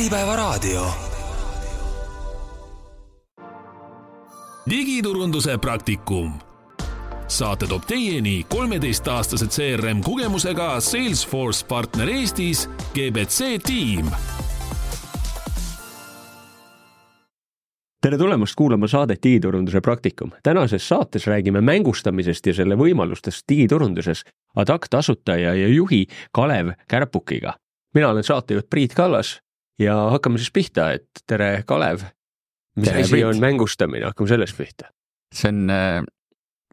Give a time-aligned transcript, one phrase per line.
[0.00, 0.86] Äripäevaraadio.
[4.70, 6.32] digiturunduse praktikum.
[7.28, 14.06] saate toob teieni kolmeteistaastase CRM kogemusega Salesforce partner Eestis GBC tiim
[18.02, 20.30] tere tulemast kuulama saadet Digiturunduse praktikum.
[20.42, 24.24] tänases saates räägime mängustamisest ja selle võimalustest digiturunduses
[24.56, 27.54] Adact asutaja ja juhi Kalev Kärpukiga.
[27.94, 29.40] mina olen saatejuht Priit Kallas
[29.80, 32.04] ja hakkame siis pihta, et tere, Kalev.
[32.78, 33.28] mis tere, asi Priit.
[33.28, 34.90] on mängustamine, hakkame sellest pihta.
[35.34, 36.02] see on äh,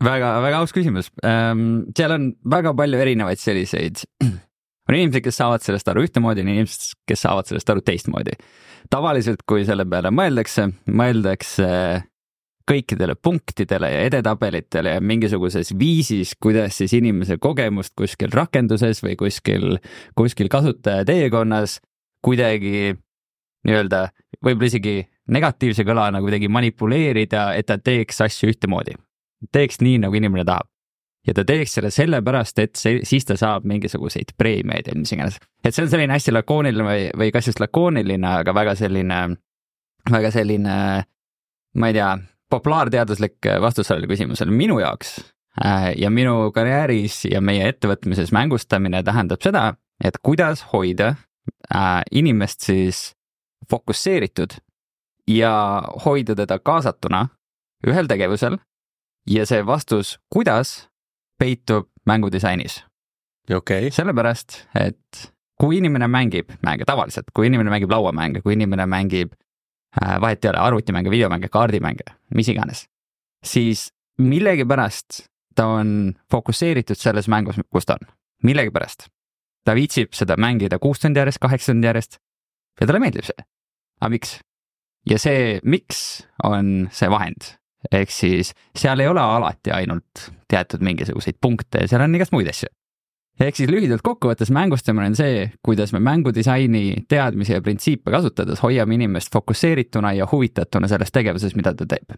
[0.04, 1.88] väga, väga aus küsimus ähm,.
[1.98, 4.04] seal on väga palju erinevaid selliseid
[4.88, 8.38] on inimesed, kes saavad sellest aru ühtemoodi, on inimesed, kes saavad sellest aru teistmoodi.
[8.90, 11.68] tavaliselt, kui selle peale mõeldakse, mõeldakse
[12.68, 19.78] kõikidele punktidele ja edetabelitele ja mingisuguses viisis, kuidas siis inimese kogemust kuskil rakenduses või kuskil,
[20.20, 21.78] kuskil kasutaja teekonnas
[22.26, 22.96] kuidagi
[23.68, 24.08] nii-öelda
[24.44, 24.96] võib-olla isegi
[25.34, 28.96] negatiivse kõlana kuidagi manipuleerida, et ta teeks asju ühtemoodi.
[29.52, 30.68] teeks nii, nagu inimene tahab
[31.28, 35.40] ja ta teeks selle sellepärast, et see, siis ta saab mingisuguseid preemiaid ja mis iganes.
[35.64, 39.22] et see on selline hästi lakooniline või, või kas just lakooniline, aga väga selline,
[40.12, 40.78] väga selline,
[41.76, 42.12] ma ei tea,
[42.50, 45.18] populaarteaduslik vastus sellele küsimusele minu jaoks
[45.60, 51.16] äh, ja minu karjääris ja meie ettevõtmises mängustamine tähendab seda, et kuidas hoida
[51.76, 53.14] äh, inimest siis
[53.70, 54.58] fokusseeritud
[55.28, 57.28] ja hoida teda kaasatuna
[57.88, 58.58] ühel tegevusel
[59.30, 60.88] ja see vastus, kuidas,
[61.40, 62.84] peitub mängudisainis.
[63.56, 63.92] okei okay..
[63.92, 69.34] sellepärast, et kui inimene mängib mänge tavaliselt, kui inimene mängib lauamänge, kui inimene mängib
[70.04, 72.86] äh,, vahet ei ole, arvutimänge, videomänge, kaardimänge, mis iganes,
[73.46, 78.10] siis millegipärast ta on fokusseeritud selles mängus, kus ta on,
[78.44, 79.08] millegipärast.
[79.68, 82.20] Ta viitsib seda mängida kuus tundi järjest, kaheksa tundi järjest
[82.80, 83.46] ja talle meeldib see.
[84.02, 84.38] aga miks?
[85.10, 86.02] ja see, miks
[86.48, 87.54] on see vahend,
[87.92, 92.72] ehk siis seal ei ole alati ainult teatud mingisuguseid punkte, seal on igast muid asju.
[93.44, 98.98] ehk siis lühidalt kokkuvõttes mängustamine on see, kuidas me mängudisaini teadmisi ja printsiipe kasutades hoiame
[98.98, 102.18] inimest fokusseerituna ja huvitatuna selles tegevuses, mida ta teeb.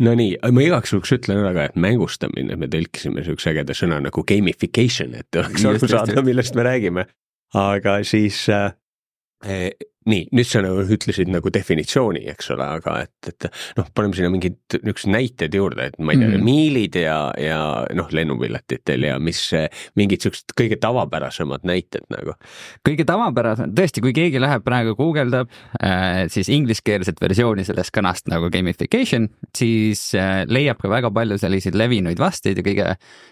[0.00, 4.24] Nonii, ma igaks juhuks ütlen ära ka, et mängustamine, me tõlkisime siukse ägeda sõna nagu
[4.24, 7.06] gamification, et oleks aru saada, millest me räägime.
[7.60, 8.72] aga siis äh,
[10.10, 13.48] nii, nüüd sa nagu ütlesid nagu definitsiooni, eks ole, aga et, et
[13.78, 16.44] noh, paneme sinna mingid niisugused näited juurde, et ma ei tea mm, -hmm.
[16.50, 17.60] miilid ja, ja
[17.96, 19.42] noh, lennupiletitel ja mis
[19.98, 22.34] mingid siuksed kõige tavapärasemad näited nagu.
[22.88, 25.50] kõige tavapärasem, tõesti, kui keegi läheb praegu guugeldab
[25.82, 31.76] äh, siis ingliskeelset versiooni sellest sõnast nagu gamification, siis äh, leiab ka väga palju selliseid
[31.78, 32.88] levinuid vasteid ja kõige,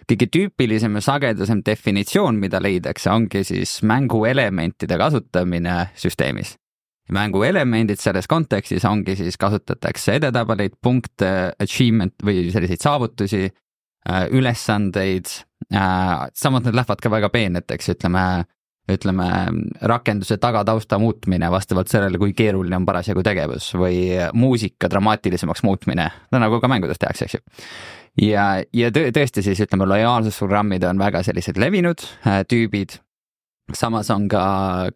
[0.08, 6.56] kõige tüüpilisem ja sagedasem definitsioon, mida leidakse, ongi siis mänguelementide kasutamine süsteemis.
[7.14, 15.32] Mängu elemendid selles kontekstis ongi siis, kasutatakse edetabeleid, punkte, achievement või selliseid saavutusi, äh, ülesandeid,
[15.72, 18.24] äh, samuti need lähevad ka väga peeneteks, ütleme,
[18.88, 19.28] ütleme
[19.80, 26.40] rakenduse tagatausta muutmine vastavalt sellele, kui keeruline on parasjagu tegevus või muusika dramaatilisemaks muutmine, no
[26.40, 27.44] nagu ka mängudes tehakse, eks ju.
[28.18, 32.98] Ja, ja tõesti siis ütleme, lojaalsusprogrammid on väga sellised levinud äh, tüübid
[33.76, 34.42] samas on ka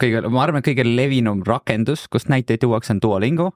[0.01, 3.51] kõige, ma arvan, et kõige levinum rakendus, kust näiteid tuuakse, on Duolingo.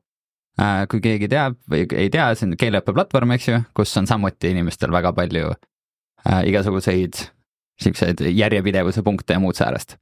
[0.57, 4.55] Äh, kui keegi teab või ei tea, see on keeleõppeplatvorm, eks ju, kus on samuti
[4.55, 7.27] inimestel väga palju äh, igasuguseid
[7.77, 9.99] siukseid järjepidevuse punkte ja muud säärast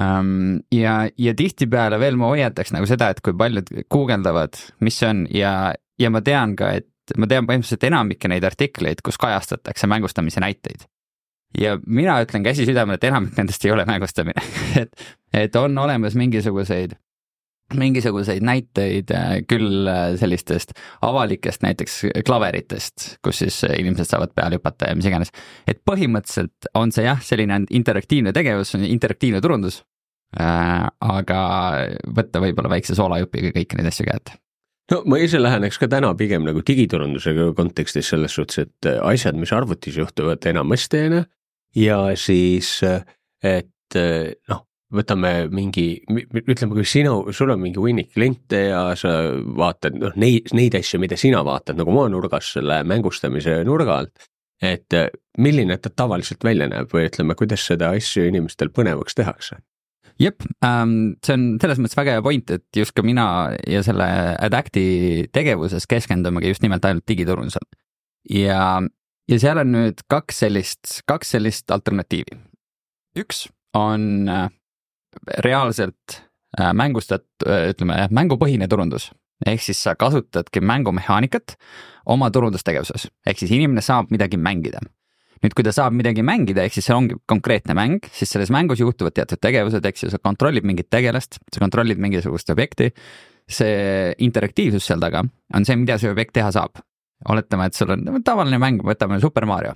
[0.00, 0.62] um,.
[0.72, 5.26] ja, ja tihtipeale veel ma hoiataks nagu seda, et kui paljud guugeldavad, mis see on
[5.28, 10.40] ja, ja ma tean ka, et ma tean põhimõtteliselt enamikke neid artikleid, kus kajastatakse mängustamise
[10.40, 10.88] näiteid
[11.60, 14.42] ja mina ütlen käsi südamel, et enamik nendest ei ole mängustamine
[14.82, 16.96] et, et on olemas mingisuguseid,
[17.78, 24.90] mingisuguseid näiteid äh, küll äh, sellistest avalikest näiteks klaveritest, kus siis inimesed saavad peale hüpata
[24.90, 25.34] ja mis iganes.
[25.66, 29.82] et põhimõtteliselt on see jah, selline interaktiivne tegevus, interaktiivne turundus
[30.38, 30.88] äh,.
[31.00, 31.42] aga
[32.16, 34.40] võtta võib-olla väikse soolajupiga kõiki neid asju kätte
[34.92, 39.52] no ma ise läheneks ka täna pigem nagu digiturundusega kontekstis selles suhtes, et asjad, mis
[39.56, 41.24] arvutis juhtuvad enamasti, on ju,
[41.76, 42.76] ja siis,
[43.42, 43.98] et
[44.50, 44.62] noh,
[44.94, 50.52] võtame mingi, ütleme, kui sinu, sul on mingi hunnik kliente ja sa vaatad noh, neid,
[50.56, 54.30] neid asju, mida sina vaatad nagu oma nurgas selle mängustamise nurga alt.
[54.64, 54.94] et
[55.42, 59.58] milline ta tavaliselt välja näeb või ütleme, kuidas seda asju inimestel põnevaks tehakse?
[60.20, 63.26] jep ähm,, see on selles mõttes väga hea point, et just ka mina
[63.66, 64.06] ja selle
[64.38, 67.66] Adacti tegevuses keskendumegi just nimelt ainult digiturundusele.
[68.30, 68.60] ja
[69.30, 72.38] ja seal on nüüd kaks sellist, kaks sellist alternatiivi.
[73.18, 74.48] üks on äh,
[75.44, 76.20] reaalselt
[76.58, 79.10] äh, mängustat-, ütleme jah, mängupõhine turundus.
[79.46, 81.56] ehk siis sa kasutadki mängumehaanikat
[82.06, 84.80] oma turundustegevuses, ehk siis inimene saab midagi mängida
[85.44, 88.80] nüüd, kui ta saab midagi mängida, ehk siis see ongi konkreetne mäng, siis selles mängus
[88.80, 92.92] juhtuvad teatud tegevused, eks ju, sa kontrollid mingit tegelast, sa kontrollid mingisugust objekti.
[93.44, 95.20] see interaktiivsus seal taga
[95.52, 96.80] on see, mida see objekt teha saab.
[97.32, 99.74] Oletame, et sul on tavaline mäng, võtame Super Mario.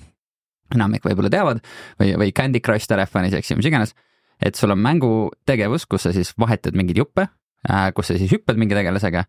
[0.74, 1.62] enamik võib-olla teavad
[2.00, 3.94] või, või Candy Crush telefonis, eks ju, mis iganes.
[4.40, 7.28] et sul on mängutegevus, kus sa siis vahetad mingeid juppe
[7.68, 9.24] äh,, kus sa siis hüppad mingi tegelasega.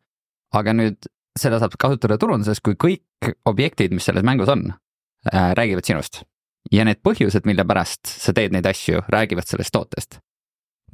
[0.53, 1.07] aga nüüd
[1.39, 4.73] seda saab kasutada turunduses, kui kõik objektid, mis selles mängus on
[5.31, 6.23] äh,, räägivad sinust
[6.71, 10.19] ja need põhjused, mille pärast sa teed neid asju, räägivad sellest tootest.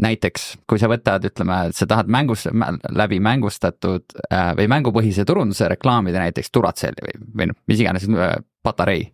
[0.02, 2.46] Näiteks, kui sa võtad, ütleme, sa tahad mängus,
[2.92, 8.38] läbi mängustatud äh, või mängupõhise turunduse reklaamida näiteks Duracelli või, või noh, mis iganes äh,
[8.64, 9.12] patarei.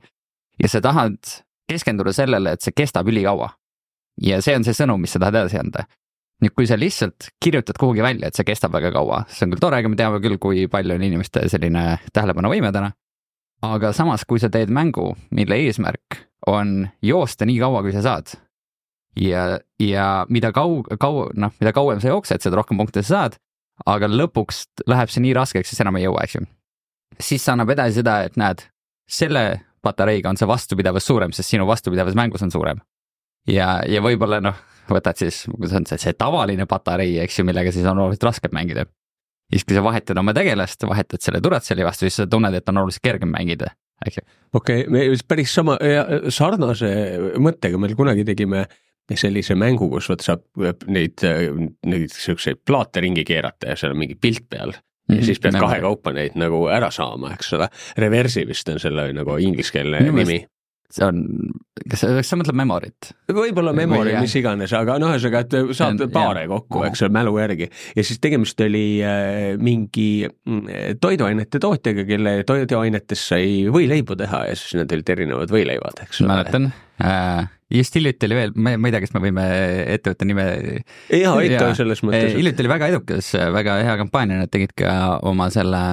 [0.61, 1.17] ja sa tahad
[1.69, 3.51] keskenduda sellele, et see kestab ülikaua.
[4.21, 5.85] ja see on see sõnum, mis sa tahad edasi anda
[6.41, 9.61] nüüd, kui sa lihtsalt kirjutad kuhugi välja, et see kestab väga kaua, see on küll
[9.61, 12.91] tore, aga me teame küll, kui palju on inimeste selline tähelepanuvõime täna.
[13.61, 16.17] aga samas, kui sa teed mängu, mille eesmärk
[16.49, 18.33] on joosta nii kaua, kui sa saad.
[19.15, 23.39] Ja, ja mida kau-, kau-, noh, mida kauem sa jooksed, seda rohkem punkte sa saad.
[23.89, 26.45] aga lõpuks läheb see nii raskeks, sa enam ei jõua, eks ju.
[27.19, 28.65] siis see annab edasi seda, et näed,
[29.09, 29.45] selle
[29.81, 32.81] patareiga on see vastupidavus suurem, sest sinu vastupidavus mängus on suurem.
[33.49, 34.57] ja, ja võib-olla noh,
[34.89, 38.53] võtad siis, see on see, see tavaline patarei, eks ju, millega siis on oluliselt raskem
[38.53, 38.85] mängida.
[38.85, 42.69] ja siis, kui sa vahetad oma tegelast, vahetad selle Duracell'i vastu, siis sa tunned, et
[42.69, 43.73] on oluliselt kergem mängida
[44.05, 44.23] eks ju.
[44.57, 45.77] okei okay,, me päris sama,
[46.33, 46.89] sarnase
[47.41, 48.65] mõttega me kunagi tegime
[49.15, 50.45] sellise mängu, kus vot saab
[50.87, 51.25] neid,
[51.89, 54.71] neid siukseid plaate ringi keerata ja seal on mingi pilt peal
[55.11, 57.67] ja mhm, siis pead kahekaupa neid nagu ära saama, eks ole.
[57.99, 60.41] Reversi vist on selle nagu ingliskeelne nimi
[60.91, 61.21] see on,
[61.89, 63.11] kas, kas sa mõtled memorit?
[63.31, 67.69] võib-olla memory, mis iganes, aga noh, ühesõnaga, et saad paare kokku, eks ole, mälu järgi.
[67.95, 74.59] ja siis tegemist oli äh, mingi mm, toiduainete tootjaga, kelle toiduainetest sai võileibu teha ja
[74.59, 76.33] siis need olid erinevad võileivad, eks ole.
[76.33, 76.69] mäletan
[76.99, 79.43] äh, just hiljuti oli veel, ma ei tea, kas me võime
[79.95, 80.45] ettevõtte nime.
[81.09, 82.35] jaa, ikka selles mõttes.
[82.37, 84.95] hiljuti oli väga edukas, väga hea kampaania, nad tegid ka
[85.27, 85.83] oma selle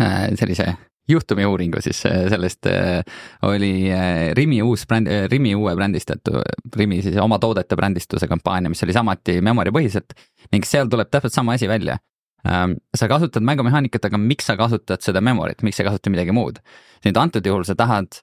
[0.00, 0.70] äh, sellise
[1.08, 3.00] juhtumiuuringu siis äh, sellest äh,
[3.48, 3.88] oli
[4.36, 6.42] Rimi uus bränd, Rimi uue brändistatu,
[6.76, 10.14] Rimi siis oma toodete brändistuse kampaania, mis oli samuti memory põhiselt
[10.52, 11.98] ning seal tuleb täpselt sama asi välja.
[12.46, 16.34] Ähm, sa kasutad mängumehaanikat, aga miks sa kasutad seda memory't, miks sa ei kasuta midagi
[16.36, 16.60] muud?
[17.02, 18.20] nüüd antud juhul sa tahad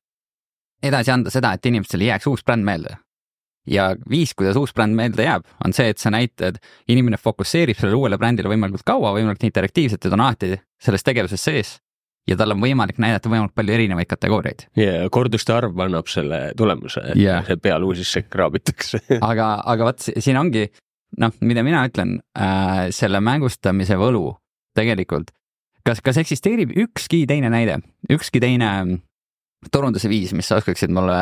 [0.84, 2.98] edasi anda seda, et inimestele jääks uus bränd meelde
[3.70, 6.60] ja viis, kuidas uus bränd meelde jääb, on see, et sa näitad,
[6.92, 10.52] inimene fokusseerib sellele uuele brändile võimalikult kaua, võimalikult interaktiivselt ja ta on alati
[10.82, 11.76] selles tegevuses sees
[12.30, 14.66] ja tal on võimalik näidata võimalikult palju erinevaid kategooriaid.
[14.80, 17.46] ja korduste arv annab selle tulemuse, et yeah.
[17.46, 19.02] see pealuusisse kraabitakse
[19.32, 20.68] aga, aga vot siin ongi
[21.22, 24.28] noh, mida mina ütlen äh,, selle mängustamise võlu
[24.76, 25.32] tegelikult,
[25.88, 27.80] kas, kas eksisteerib ükski teine näide,
[28.12, 28.72] ükski teine
[29.72, 31.18] turunduse viis, mis sa oskaksid mulle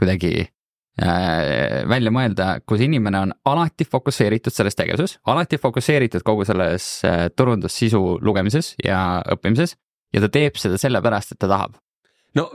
[0.00, 6.88] kuidagi äh, välja mõelda, kus inimene on alati fokusseeritud selles tegevuses, alati fokusseeritud kogu selles
[7.06, 9.76] äh, turundussisu lugemises ja õppimises
[10.14, 11.78] ja ta teeb seda sellepärast, et ta tahab
[12.38, 12.48] no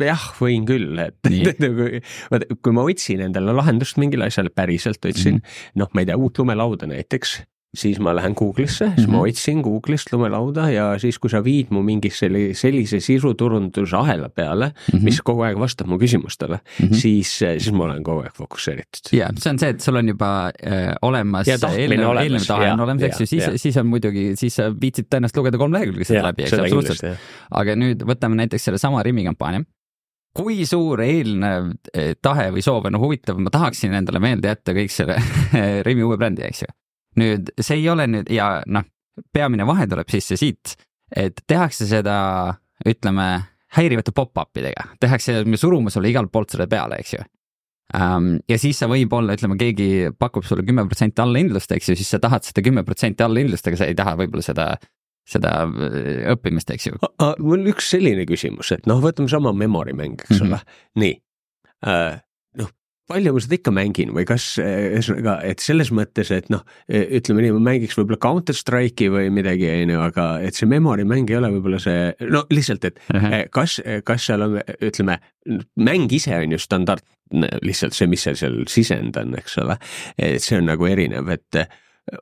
[0.00, 2.00] jah, võin küll, et kui,
[2.32, 6.08] vaata, kui ma otsin endale lahendust mingile asjale, päriselt otsin mm -hmm., noh, ma ei
[6.08, 7.40] tea, uut lumelauda näiteks
[7.72, 9.10] siis ma lähen Google'isse, siis mm -hmm.
[9.10, 9.28] ma mhm.
[9.28, 15.02] otsin Google'ist lumelauda ja siis, kui sa viid mu mingisse sellise sisuturundusahela peale mm, -hmm.
[15.02, 16.94] mis kogu aeg vastab mu küsimustele mm, -hmm.
[16.94, 19.12] siis, siis ma olen kogu aeg fokusseeritud.
[19.12, 23.02] ja see on see, et sul on juba äh, olemas eelnev, eelnev tahe on olemas,
[23.02, 26.42] eks ju, siis, siis on muidugi, siis sa viitsid tõenäoliselt lugeda kolm lehekülge seda läbi,
[26.42, 27.18] eks absoluutselt.
[27.50, 29.64] aga nüüd võtame näiteks sellesama Rimi kampaania
[30.36, 34.92] kui suur eelnev eh, tahe või soov on huvitav, ma tahaksin endale meelde jätta kõik
[34.92, 35.16] selle
[35.88, 36.81] Rimi uue brändi, eks ju
[37.20, 38.86] nüüd see ei ole nüüd ja noh,
[39.34, 40.76] peamine vahe tuleb sisse siit,
[41.12, 42.16] et tehakse seda,
[42.88, 43.28] ütleme,
[43.76, 47.22] häirivate pop-up idega, tehakse, me surume sulle igalt poolt selle peale, eks ju
[47.92, 52.20] ja siis sa võib-olla, ütleme, keegi pakub sulle kümme protsenti allahindlust, eks ju, siis sa
[52.22, 54.68] tahad seda kümme protsenti allahindlust, aga sa ei taha võib-olla seda
[55.28, 56.98] seda äh, õppimist, eks ju.
[57.44, 60.48] mul üks selline küsimus, et noh, võtame sama memory mäng, eks mm -hmm.
[60.48, 61.14] ole, nii
[61.86, 62.16] uh,
[63.10, 67.54] palju ma seda ikka mängin või kas ühesõnaga, et selles mõttes, et noh, ütleme nii,
[67.56, 71.38] ma mängiks võib-olla Counter Strike'i või midagi, on ju, aga et see memory mäng ei
[71.40, 73.48] ole võib-olla see, no lihtsalt, et uh -huh.
[73.52, 75.18] kas, kas seal on, ütleme,
[75.76, 79.78] mäng ise on ju standardne, lihtsalt see, mis seal, seal sisend on, eks ole,
[80.18, 81.64] et see on nagu erinev, et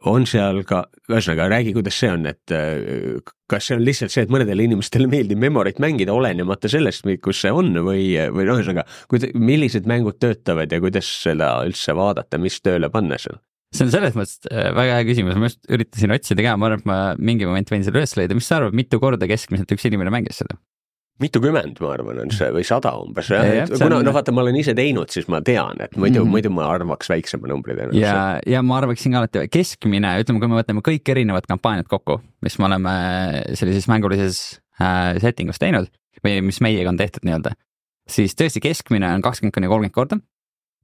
[0.09, 3.21] on seal ka, ühesõnaga räägi, kuidas see on, et äh,
[3.51, 7.53] kas see on lihtsalt see, et mõnedele inimestele meeldib memorit mängida, olenemata sellest, kus see
[7.55, 8.87] on või, või noh, ühesõnaga,
[9.35, 13.41] millised mängud töötavad ja kuidas seda üldse vaadata, mis tööle panna seal?
[13.71, 16.81] see on selles mõttes äh, väga hea küsimus, ma just üritasin otsida ka, ma arvan,
[16.83, 19.87] et ma mingi moment võin selle üles leida, mis sa arvad, mitu korda keskmiselt üks
[19.87, 20.59] inimene mängis seda?
[21.23, 24.07] Mitukümmend, ma arvan, on see või sada umbes jah ja, et kuna on...
[24.07, 26.35] noh, vaata, ma olen ise teinud, siis ma tean, et muidu mm, -hmm.
[26.37, 28.05] muidu ma arvaks väiksema numbri tõenäoliselt.
[28.05, 32.21] ja, ja ma arvaksin ka alati keskmine, ütleme, kui me võtame kõik erinevad kampaaniad kokku,
[32.45, 32.95] mis me oleme
[33.55, 35.93] sellises mängulises äh, setting us teinud
[36.25, 37.55] või mis meiega on tehtud nii-öelda,
[38.11, 40.21] siis tõesti keskmine on kakskümmend kuni kolmkümmend korda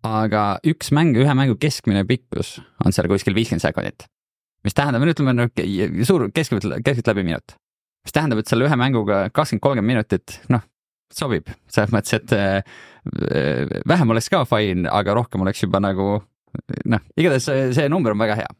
[0.06, 4.06] aga üks mäng, ühe mängu keskmine pikkus on seal kuskil viiskümmend sekundit.
[4.66, 5.46] mis tähendab, no ütleme no,
[6.04, 7.54] suur, keskmiselt, keskeltläbi minut.
[8.06, 10.62] Mis tähendab, et selle ühe mänguga kakskümmend, kolmkümmend minutit, noh,
[11.12, 12.78] sobib, selles mõttes, et äh,
[13.86, 16.08] vähem oleks ka fine, aga rohkem oleks juba nagu
[16.88, 18.54] noh, igatahes see, see number on väga hea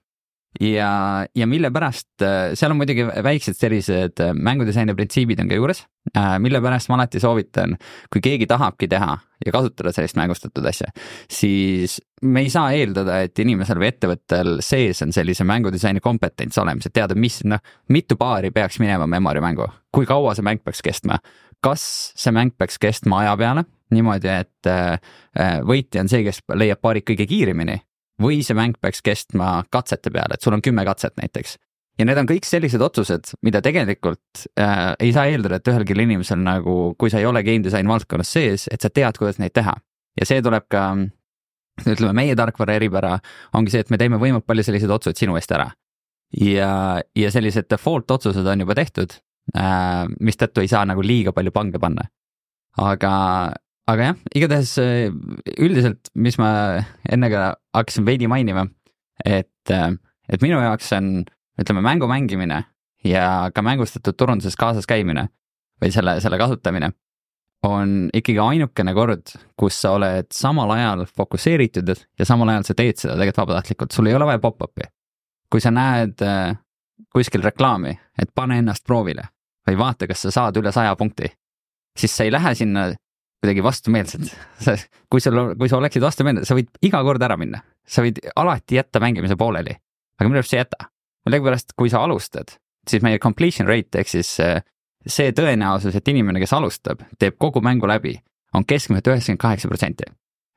[0.61, 5.59] ja, ja mille pärast, äh, seal on muidugi väiksed sellised äh, mängudisaini printsiibid on ka
[5.59, 5.83] juures,
[6.17, 7.77] äh, mille pärast ma alati soovitan,
[8.13, 10.91] kui keegi tahabki teha ja kasutada sellist mängustatud asja,
[11.31, 16.89] siis me ei saa eeldada, et inimesel või ettevõttel sees on sellise mängudisaini kompetents olemas,
[16.89, 17.61] et teada, mis noh,
[17.93, 21.21] mitu paari peaks minema memory mängu, kui kaua see mäng peaks kestma,
[21.65, 21.85] kas
[22.17, 24.67] see mäng peaks kestma aja peale niimoodi, et
[25.69, 27.77] võitja on see, kes leiab paarid kõige kiiremini
[28.23, 31.57] või see mäng peaks kestma katsete peale, et sul on kümme katset näiteks.
[31.99, 36.41] ja need on kõik sellised otsused, mida tegelikult äh, ei saa eeldada, et ühelgi inimesel
[36.41, 39.75] nagu, kui sa ei ole game design valdkonnas sees, et sa tead, kuidas neid teha.
[40.21, 40.89] ja see tuleb ka,
[41.85, 43.19] ütleme, meie tarkvara eripära
[43.55, 45.71] ongi see, et me teeme võimalikult palju selliseid otsuseid sinu eest ära.
[46.41, 49.21] ja, ja sellised default otsused on juba tehtud
[49.57, 52.09] äh,, mistõttu ei saa nagu liiga palju pange panna.
[52.77, 53.13] aga,
[53.91, 55.09] aga jah, igatahes äh,
[55.63, 56.51] üldiselt, mis ma
[57.11, 58.67] enne ka hakkasin veidi mainima,
[59.25, 59.93] et, äh,
[60.29, 61.25] et minu jaoks on,
[61.61, 62.65] ütleme, mängu mängimine
[63.07, 65.29] ja ka mängustatud turunduses kaasas käimine
[65.83, 66.91] või selle, selle kasutamine
[67.67, 73.01] on ikkagi ainukene kord, kus sa oled samal ajal fokusseeritud ja samal ajal sa teed
[73.01, 74.91] seda tegelikult vabatahtlikult, sul ei ole vaja pop-up'i.
[75.51, 76.57] kui sa näed äh,
[77.15, 79.29] kuskil reklaami, et pane ennast proovile
[79.67, 81.31] või vaata, kas sa saad üle saja punkti,
[81.97, 82.89] siis sa ei lähe sinna
[83.47, 84.29] kuidagi vastumeelsed.
[85.11, 88.81] kui sul, kui sa oleksid vastumeelne, sa võid iga kord ära minna, sa võid alati
[88.81, 89.77] jätta mängimise pooleli.
[90.19, 90.89] aga mille pärast sa ei jäta?
[91.27, 92.55] millegipärast, kui sa alustad,
[92.87, 94.61] siis meie completion rate ehk siis äh,
[95.07, 98.15] see tõenäosus, et inimene, kes alustab, teeb kogu mängu läbi,
[98.55, 100.07] on keskmiselt üheksakümmend kaheksa protsenti.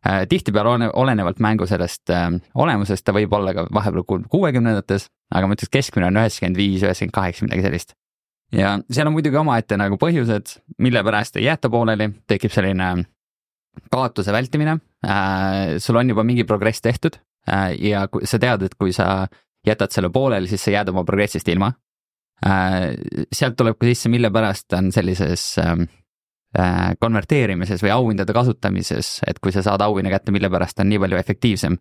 [0.05, 5.57] Äh, tihtipeale olenevalt mängu sellest äh, olemusest, ta võib olla ka vahepeal kuuekümnendates, aga ma
[5.57, 7.97] ütleks, keskmine on üheksakümmend viis, üheksakümmend kaheksa, midagi sellist
[8.51, 12.89] ja seal on muidugi omaette nagu põhjused, mille pärast ei jäeta pooleli, tekib selline
[13.91, 15.77] kaotuse vältimine äh,.
[15.77, 19.27] sul on juba mingi progress tehtud äh, ja sa tead, et kui sa
[19.67, 21.71] jätad selle pooleli, siis sa jääd oma progressist ilma
[22.45, 22.91] äh,.
[23.31, 25.85] sealt tuleb ka sisse, mille pärast on sellises ähm,
[26.57, 31.05] äh, konverteerimises või auhindade kasutamises, et kui sa saad auhinna kätte, mille pärast on nii
[31.05, 31.77] palju efektiivsem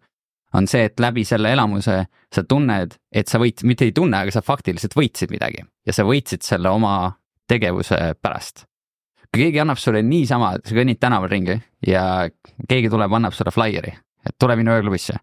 [0.55, 1.99] on see, et läbi selle elamuse
[2.35, 6.07] sa tunned, et sa võit-, mitte ei tunne, aga sa faktiliselt võitsid midagi ja sa
[6.09, 7.13] võitsid selle oma
[7.49, 8.65] tegevuse pärast.
[9.29, 12.29] kui keegi annab sulle niisama, sa kõnnid tänaval ringi ja
[12.69, 13.93] keegi tuleb, annab sulle flaieri,
[14.25, 15.19] et tule minu ööklubisse.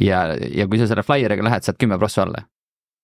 [0.00, 2.42] ja, ja kui sa selle flaieriga lähed, saad kümme prossa alla,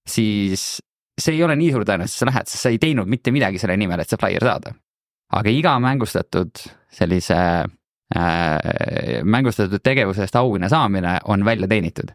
[0.09, 0.81] siis
[1.21, 3.77] see ei ole nii suur tõenäosus, sa lähed, sest sa ei teinud mitte midagi selle
[3.79, 4.75] nimel, et see flaier saada.
[5.35, 7.39] aga iga mängustatud sellise
[9.25, 12.12] mängustatud tegevuse eest auhinna saamine on välja teenitud.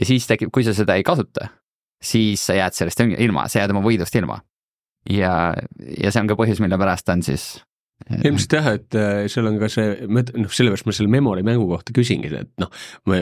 [0.00, 1.48] ja siis tekib, kui sa seda ei kasuta,
[2.02, 4.40] siis sa jääd sellest ilma, sa jääd oma võidust ilma.
[5.10, 5.54] ja,
[6.00, 7.48] ja see on ka põhjus, mille pärast on siis
[8.10, 11.94] ilmselt jah, et äh, seal on ka see, noh, sellepärast ma selle Memory mängu kohta
[11.96, 12.72] küsingi, et noh,
[13.10, 13.20] me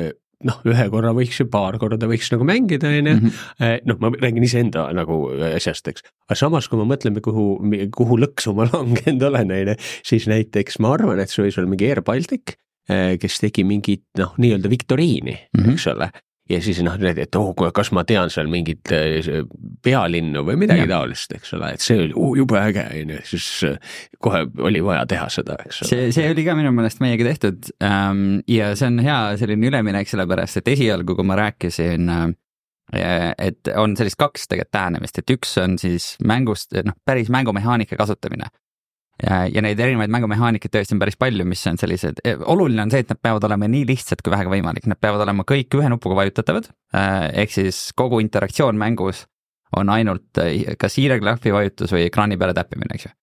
[0.49, 3.37] noh, ühe korra võiks ju paar korda võiks nagu mängida, on ju, mhm.
[3.63, 5.21] eh, noh, ma räägin iseenda nagu
[5.53, 6.07] asjast, eks.
[6.29, 7.47] aga samas, kui me mõtleme, kuhu,
[7.97, 11.73] kuhu lõksu ma langenud olen, on ju, siis näiteks ma arvan, et see võis olla
[11.73, 12.57] mingi Air Baltic,
[12.91, 15.75] eh, kes tegi mingit noh, nii-öelda viktoriini mm, -hmm.
[15.75, 16.13] eks ole
[16.53, 19.43] ja siis noh, et oh, kas ma tean seal mingit äh,
[19.85, 20.91] pealinnu või midagi ja.
[20.95, 24.83] taolist, eks ole, et see oli uh, jube äge, on ju, siis äh, kohe oli
[24.85, 25.91] vaja teha seda, eks ole.
[25.91, 27.73] see, see oli ka minu meelest meiega tehtud.
[27.85, 32.27] Ähm, ja see on hea selline üleminek, sellepärast et esialgu, kui ma rääkisin äh,
[32.93, 38.51] et on sellist kaks tegelikult lähenemist, et üks on siis mängust, noh, päris mängumehaanika kasutamine
[39.21, 43.03] ja, neid erinevaid mängumehaanikaid tõesti on päris palju, mis on sellised, e, oluline on see,
[43.05, 46.19] et nad peavad olema nii lihtsad kui vähegi võimalik, nad peavad olema kõik ühe nupuga
[46.23, 46.71] vajutatavad.
[46.97, 49.27] Äh, ehk siis kogu interaktsioon mängus
[49.79, 53.15] on ainult äh, kas hiireklahvi vajutus või ekraani peale täppimine, eks ju.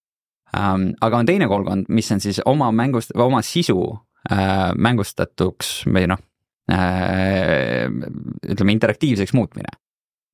[0.58, 3.77] Ähm, aga on teine koolkond, mis on siis oma mängust, oma sisu
[4.31, 6.25] äh, mängustatuks või noh,
[6.69, 9.72] ütleme interaktiivseks muutmine.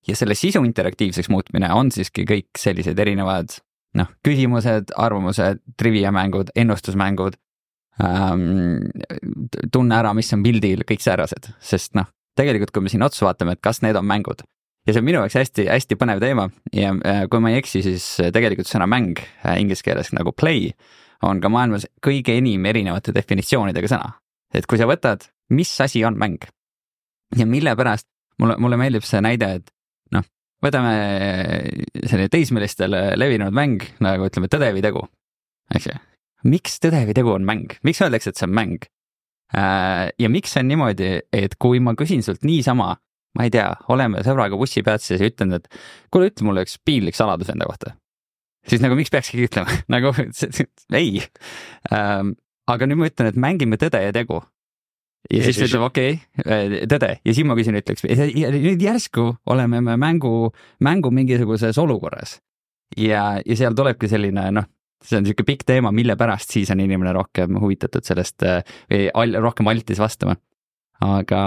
[0.03, 3.55] ja selle sisu interaktiivseks muutmine on siiski kõik sellised erinevad
[3.95, 7.37] noh, küsimused, arvamused, trivia mängud, ennustusmängud
[8.03, 8.89] ähm,.
[9.71, 13.55] tunne ära, mis on pildil, kõik säärased, sest noh, tegelikult, kui me siin otsa vaatame,
[13.55, 14.43] et kas need on mängud
[14.85, 18.05] ja see on minu jaoks hästi-hästi põnev teema ja äh, kui ma ei eksi, siis
[18.33, 19.21] tegelikult sõna mäng
[19.55, 20.69] inglise keeles nagu play
[21.25, 24.11] on ka maailmas kõige enim erinevate definitsioonidega sõna.
[24.53, 26.45] et kui sa võtad, mis asi on mäng
[27.35, 28.07] ja mille pärast,
[28.39, 29.71] mulle, mulle meeldib see näide, et
[30.65, 30.95] võtame
[32.05, 35.05] selline teismelistele levinud mäng nagu ütleme tõde või tegu,
[35.73, 35.97] eks ju.
[36.51, 38.87] miks tõde või tegu on mäng, miks öeldakse, et see on mäng?
[39.55, 42.95] Äh, ja miks see on niimoodi, et kui ma küsin sult niisama,
[43.35, 45.69] ma ei tea, oleme sõbraga bussipeatuses ja ütlen, et
[46.13, 47.93] kuule, ütle mulle üks piinlik saladus enda kohta
[48.69, 50.13] siis nagu miks peakski ütlema nagu
[50.95, 51.21] ei
[51.93, 52.35] ähm,.
[52.67, 54.41] aga nüüd ma ütlen, et mängime tõde ja tegu.
[55.31, 57.11] Ja, siis ta ütleb okei okay,, äh, tõde.
[57.25, 60.51] Ja siis ma küsin, ütleks, nüüd järsku oleme me mängu,
[60.83, 62.39] mängu mingisuguses olukorras.
[62.97, 64.67] ja, ja seal tulebki selline noh,
[65.03, 69.07] see on niisugune pikk teema, mille pärast siis on inimene rohkem huvitatud sellest äh, või
[69.13, 70.37] al, rohkem altis vastama.
[71.03, 71.41] Aga,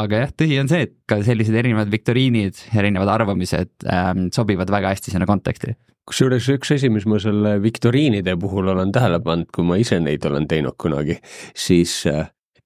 [0.00, 4.94] aga jah, tõsi on see, et ka sellised erinevad viktoriinid, erinevad arvamised ähm, sobivad väga
[4.94, 5.74] hästi sinna konteksti.
[6.08, 10.24] Kusjuures üks asi, mis ma selle viktoriinide puhul olen tähele pannud, kui ma ise neid
[10.26, 11.18] olen teinud kunagi,
[11.52, 12.24] siis äh,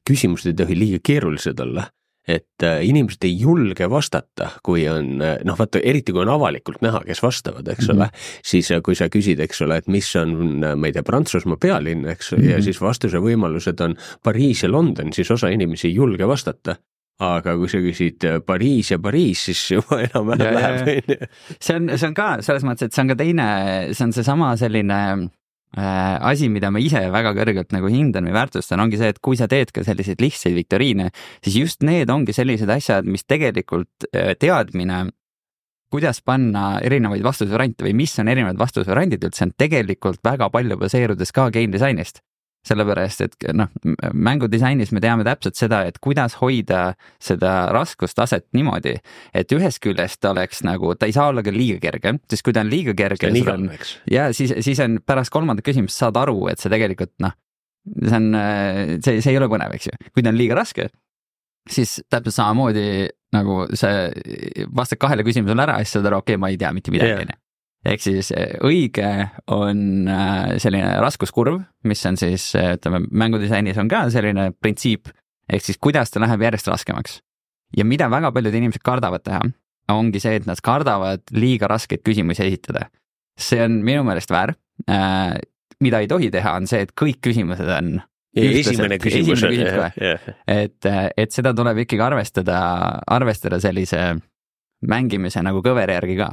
[0.08, 1.88] küsimused ei tohi liiga keerulised olla
[2.28, 6.80] et äh, inimesed ei julge vastata, kui on äh, noh, vaata eriti kui on avalikult
[6.84, 8.40] näha, kes vastavad, eks ole mm, -hmm.
[8.52, 12.32] siis kui sa küsid, eks ole, et mis on, ma ei tea, Prantsusmaa pealinn, eks
[12.32, 12.50] mm, -hmm.
[12.50, 12.64] ja mhm.
[12.64, 16.76] siis vastuse võimalused on Pariis ja London, siis osa inimesi ei julge vastata
[17.22, 21.26] aga kui sa küsid äh, Pariis ja Pariis, siis juba enam-vähem läheb, on ju.
[21.60, 23.46] see on, see on ka selles mõttes, et see on ka teine,
[23.92, 25.28] see on seesama selline äh,
[25.74, 29.48] asi, mida ma ise väga kõrgelt nagu hindan või väärtustan, ongi see, et kui sa
[29.50, 31.10] teed ka selliseid lihtsaid viktoriine,
[31.44, 35.06] siis just need ongi sellised asjad, mis tegelikult äh, teadmine,
[35.94, 41.34] kuidas panna erinevaid vastusvariante või mis on erinevad vastusvariandid üldse, on tegelikult väga palju baseerudes
[41.34, 42.22] ka game disainist
[42.64, 43.70] sellepärast et noh,
[44.16, 48.96] mängudisainis me teame täpselt seda, et kuidas hoida seda raskustaset niimoodi,
[49.36, 52.56] et ühest küljest ta oleks nagu, ta ei saa olla ka liiga kerge, sest kui
[52.56, 53.68] ta on liiga kerge, on,
[54.10, 57.36] ja siis, siis on pärast kolmandat küsimust saad aru, et see tegelikult noh,
[58.00, 58.30] see on,
[59.04, 60.00] see, see ei ole põnev, eks ju.
[60.12, 60.88] kui ta on liiga raske,
[61.70, 62.88] siis täpselt samamoodi
[63.34, 66.72] nagu see vastad kahele küsimusele ära ja siis saad aru, okei okay,, ma ei tea
[66.76, 67.43] mitte midagi, onju
[67.84, 69.10] ehk siis eh, õige
[69.52, 75.10] on äh, selline raskuskurv, mis on siis eh, ütleme, mängudisainis on ka selline printsiip,
[75.50, 77.20] ehk siis kuidas ta läheb järjest raskemaks.
[77.76, 79.42] ja mida väga paljud inimesed kardavad teha,
[79.92, 82.88] ongi see, et nad kardavad liiga raskeid küsimusi esitada.
[83.38, 84.54] see on minu meelest väär.
[85.82, 87.96] Mida ei tohi teha, on see, et kõik küsimused on
[88.34, 90.28] esimene küsimus on jah, jah.
[90.46, 92.58] et, et seda tuleb ikkagi arvestada,
[93.06, 94.14] arvestada sellise
[94.86, 96.30] mängimise nagu kõveri järgi ka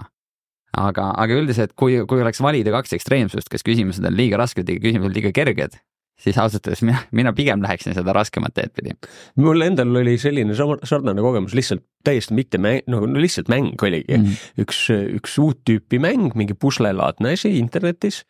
[0.77, 4.81] aga, aga üldiselt, kui, kui oleks valida kaks ekstreemsust, kas küsimused on liiga rasked ja
[4.81, 5.77] küsimused liiga kerged,
[6.21, 8.95] siis ausalt öeldes mina, mina pigem läheksin seda raskemat teed pidi.
[9.41, 14.25] mul endal oli selline sarnane kogemus, lihtsalt täiesti mitte mäng, no lihtsalt mäng oligi mm.
[14.25, 14.65] -hmm.
[14.65, 14.84] üks,
[15.21, 18.23] üks uut tüüpi mäng, mingi puslelaadne asi internetis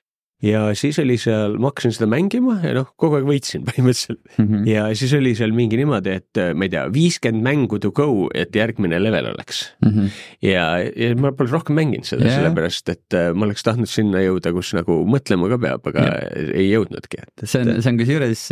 [0.45, 4.45] ja siis oli seal, ma hakkasin seda mängima ja noh, kogu aeg võitsin põhimõtteliselt mm.
[4.45, 4.67] -hmm.
[4.69, 8.27] ja siis oli seal mingi niimoodi, et äh, ma ei tea, viiskümmend mängu to go,
[8.34, 9.91] et järgmine level oleks mm.
[9.91, 10.21] -hmm.
[10.47, 14.23] ja, ja ma pole rohkem mänginud seda yeah., sellepärast et äh, ma oleks tahtnud sinna
[14.25, 16.54] jõuda, kus nagu mõtlema ka peab, aga yeah.
[16.63, 18.45] ei jõudnudki, see on, see on kusjuures,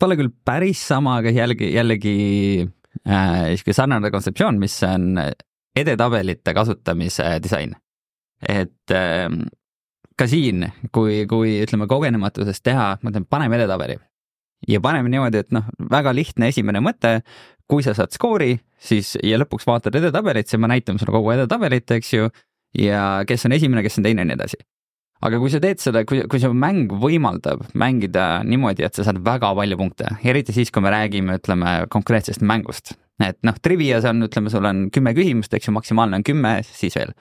[0.00, 2.16] pole küll päris sama, aga jällegi, jällegi
[3.04, 5.20] äh, sihuke sarnane kontseptsioon, mis on
[5.74, 7.74] edetabelite kasutamise disain.
[8.48, 9.28] et äh,
[10.18, 13.98] ka siin, kui, kui ütleme kogenematusest teha, ma ütlen, paneme edetabeli.
[14.68, 17.18] ja paneme niimoodi, et noh, väga lihtne esimene mõte,
[17.68, 21.90] kui sa saad skoori, siis ja lõpuks vaatad edetabelit, siis me näitame sulle kogu edetabelit,
[21.98, 22.30] eks ju,
[22.80, 24.62] ja kes on esimene, kes on teine ja nii edasi.
[25.24, 29.22] aga kui sa teed seda, kui, kui su mäng võimaldab mängida niimoodi, et sa saad
[29.24, 34.24] väga palju punkte, eriti siis, kui me räägime, ütleme, konkreetsest mängust, et noh, Trivias on,
[34.26, 37.14] ütleme, sul on kümme küsimust, eks ju, maksimaalne on kümme, siis veel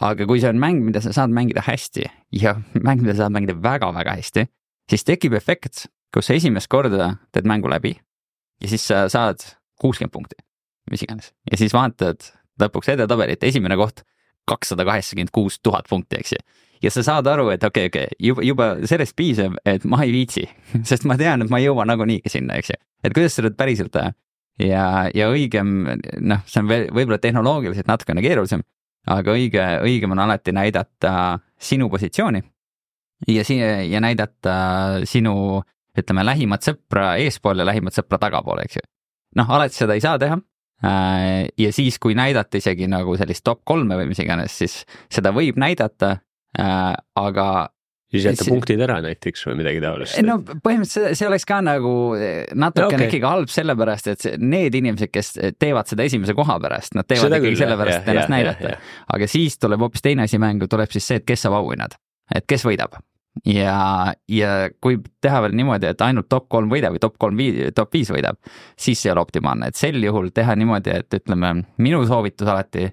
[0.00, 2.06] aga kui see on mäng, mida sa saad mängida hästi
[2.40, 4.46] ja mäng, mida sa saad mängida väga-väga hästi,
[4.90, 7.94] siis tekib efekt, kus sa esimest korda teed mängu läbi
[8.60, 9.44] ja siis sa saad
[9.80, 10.40] kuuskümmend punkti,
[10.90, 14.02] mis iganes, ja siis vaatad lõpuks edetabelit, esimene koht
[14.48, 16.40] kakssada kaheksakümmend kuus tuhat punkti, eks ju.
[16.82, 20.02] ja sa saad aru, et okei okay,, okei okay,, juba, juba sellest piisab, et ma
[20.04, 20.48] ei viitsi,
[20.90, 22.80] sest ma tean, et ma ei jõua nagunii sinnna, eks ju.
[23.04, 24.12] et kuidas seda päriselt teha
[24.60, 24.84] ja,
[25.14, 25.72] ja õigem,
[26.20, 28.64] noh, see on veel võib-olla tehnoloogiliselt natukene keerulisem,
[29.06, 32.42] aga õige, õigem on alati näidata sinu positsiooni
[33.28, 33.60] ja si-,
[33.90, 34.54] ja näidata
[35.08, 35.62] sinu,
[35.98, 38.86] ütleme, lähimat sõpra eespool ja lähimat sõpra tagapool, eks ju.
[39.40, 40.38] noh, alati seda ei saa teha.
[40.80, 44.80] Äh, ja siis, kui näidata isegi nagu sellist top kolme või mis iganes, siis
[45.12, 46.16] seda võib näidata.
[46.58, 47.46] Äh, aga
[48.10, 51.60] siis jätta See- punktid ära näiteks või midagi taolist no põhimõtteliselt see, see oleks ka
[51.64, 52.96] nagu natukene Okei.
[52.96, 53.08] okay.
[53.08, 57.28] ikkagi halb sellepärast, et see, need inimesed, kes teevad seda esimese koha pärast, nad teevad
[57.28, 58.74] Seda ikkagi sellepärast, et ennast jah, näidata
[59.14, 61.96] aga siis tuleb hoopis teine asi mängu, tuleb siis see, et kes saab auhinnad,
[62.34, 62.98] et kes võidab.
[63.46, 67.70] ja, ja kui teha veel niimoodi, et ainult top kolm võidab või top kolm vii-,
[67.74, 68.40] top viis võidab,
[68.74, 72.88] siis see ei ole optimaalne, et sel juhul teha niimoodi, et ütleme, minu soovitus alati,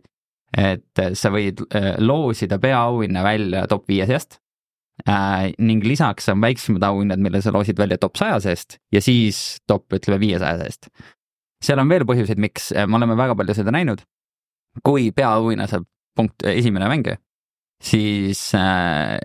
[0.58, 4.40] et sa võid äh, loosida peaauhinna välja top viie seast
[5.06, 9.60] äh, ning lisaks on väiksemad auhinnad, mille sa loosid välja top saja seest ja siis
[9.68, 10.90] top ütleme viiesaja seest.
[11.64, 14.04] seal on veel põhjuseid, miks me oleme väga palju seda näinud.
[14.86, 17.18] kui peaauhinna saab punkt esimene mängija,
[17.82, 19.18] siis äh,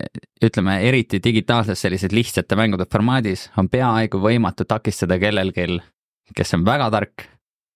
[0.45, 5.79] ütleme eriti digitaalses sellises lihtsate mängude formaadis on peaaegu võimatu takistada kellelgi,
[6.37, 7.27] kes on väga tark,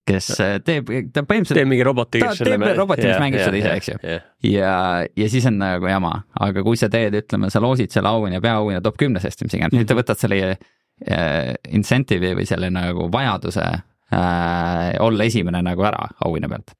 [0.06, 3.58] kes äh, teeb, ta põhimõtteliselt tee mingi roboti, kes selle teeb roboti, mis mängib seda
[3.58, 3.98] ise, eks ju.
[4.06, 4.18] ju.
[4.52, 4.76] ja,
[5.18, 6.12] ja siis on nagu jama,
[6.46, 9.74] aga kui sa teed, ütleme, sa loosid selle auhinna, peaauhinna top kümne seest, mis iganes,
[9.76, 16.10] nüüd sa võtad selle äh, incentive'i või selle nagu vajaduse äh, olla esimene nagu ära
[16.26, 16.76] auhinna pealt.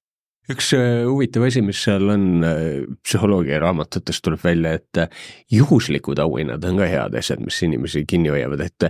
[0.52, 6.20] Üks äh, huvitav asi, mis seal on äh, psühholoogia raamatutest tuleb välja, et äh, juhuslikud
[6.22, 8.88] auhinnad on ka head asjad, mis inimesi kinni hoiavad, et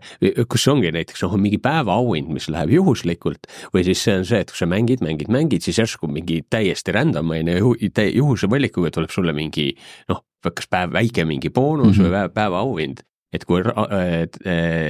[0.53, 4.43] kus ongi näiteks noh, on mingi päevaauhind, mis läheb juhuslikult või siis see on see,
[4.45, 8.93] et kui sa mängid, mängid, mängid, siis järsku mingi täiesti random on ju, juhuse valikuga
[8.95, 9.71] tuleb sulle mingi
[10.13, 12.01] noh, kas päev, väike mingi boonus mm Mhm.
[12.01, 12.07] -hmm.
[12.07, 13.61] või päev, päevaauhind et kui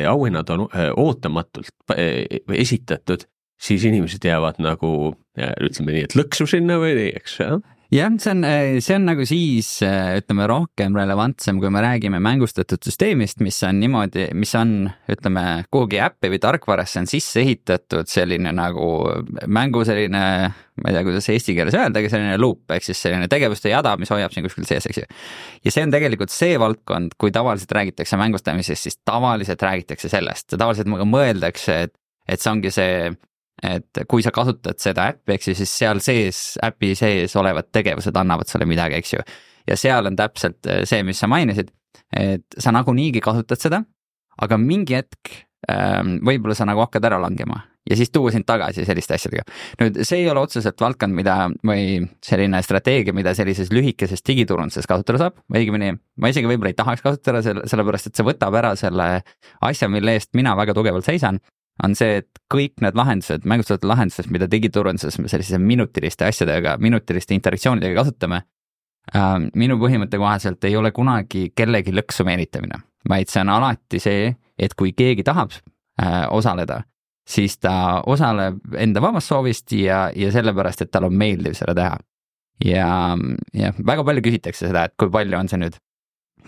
[0.06, 1.94] auhinnad on ootamatult
[2.54, 3.24] esitatud,
[3.56, 4.90] siis inimesed jäävad nagu
[5.38, 7.56] äh, ütleme nii, et lõksu sinna või nii, eks jah.
[7.94, 8.44] jah, see on,
[8.84, 14.26] see on nagu siis ütleme rohkem relevantsem, kui me räägime mängustatud süsteemist, mis on niimoodi,
[14.36, 14.74] mis on,
[15.12, 18.88] ütleme kuhugi äppi või tarkvarasse on sisse ehitatud selline nagu
[19.48, 23.72] mängu selline, ma ei tea, kuidas eesti keeles öeldagi, selline loop ehk siis selline tegevuste
[23.72, 25.06] jada, mis hoiab sind kuskil sees, eks ju.
[25.64, 30.92] ja see on tegelikult see valdkond, kui tavaliselt räägitakse mängustamisest, siis tavaliselt räägitakse sellest, tavaliselt
[30.92, 31.96] mõeldakse, et,
[32.28, 33.14] et see ongi see
[33.62, 38.16] et kui sa kasutad seda äppi, eks ju, siis seal sees, äpi sees olevad tegevused
[38.16, 39.24] annavad sulle midagi, eks ju.
[39.66, 41.72] ja seal on täpselt äh, see, mis sa mainisid,
[42.12, 43.82] et sa nagunii kasutad seda,
[44.42, 45.32] aga mingi hetk
[45.70, 49.44] ähm, võib-olla sa nagu hakkad ära langema ja siis tuua sind tagasi selliste asjadega.
[49.80, 55.22] nüüd see ei ole otseselt valdkond, mida või selline strateegia, mida sellises lühikeses digiturunduses kasutada
[55.22, 59.08] saab, õigemini ma isegi võib-olla ei tahaks kasutada selle, sellepärast et see võtab ära selle
[59.64, 61.40] asja, mille eest mina väga tugevalt seisan
[61.84, 67.36] on see, et kõik need lahendused, mängustatud lahendused, mida digiturunduses me sellise minutiliste asjadega, minutiliste
[67.36, 68.42] interaktsioonidega kasutame
[69.14, 69.38] äh,.
[69.54, 74.74] minu põhimõtte kohaselt ei ole kunagi kellegi lõksu meelitamine, vaid see on alati see, et
[74.74, 76.82] kui keegi tahab äh, osaleda,
[77.28, 81.98] siis ta osaleb enda vabast soovist ja, ja sellepärast, et tal on meeldiv seda teha.
[82.64, 82.88] ja,
[83.52, 85.76] jah, väga palju küsitakse seda, et kui palju on see nüüd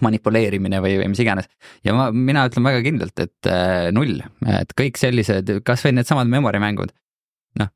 [0.04, 1.50] manipuleerimine või, või mis iganes.
[1.86, 4.22] ja ma, mina ütlen väga kindlalt, et äh, null,
[4.60, 6.94] et kõik sellised, kasvõi needsamad memory mängud.
[7.58, 7.70] noh,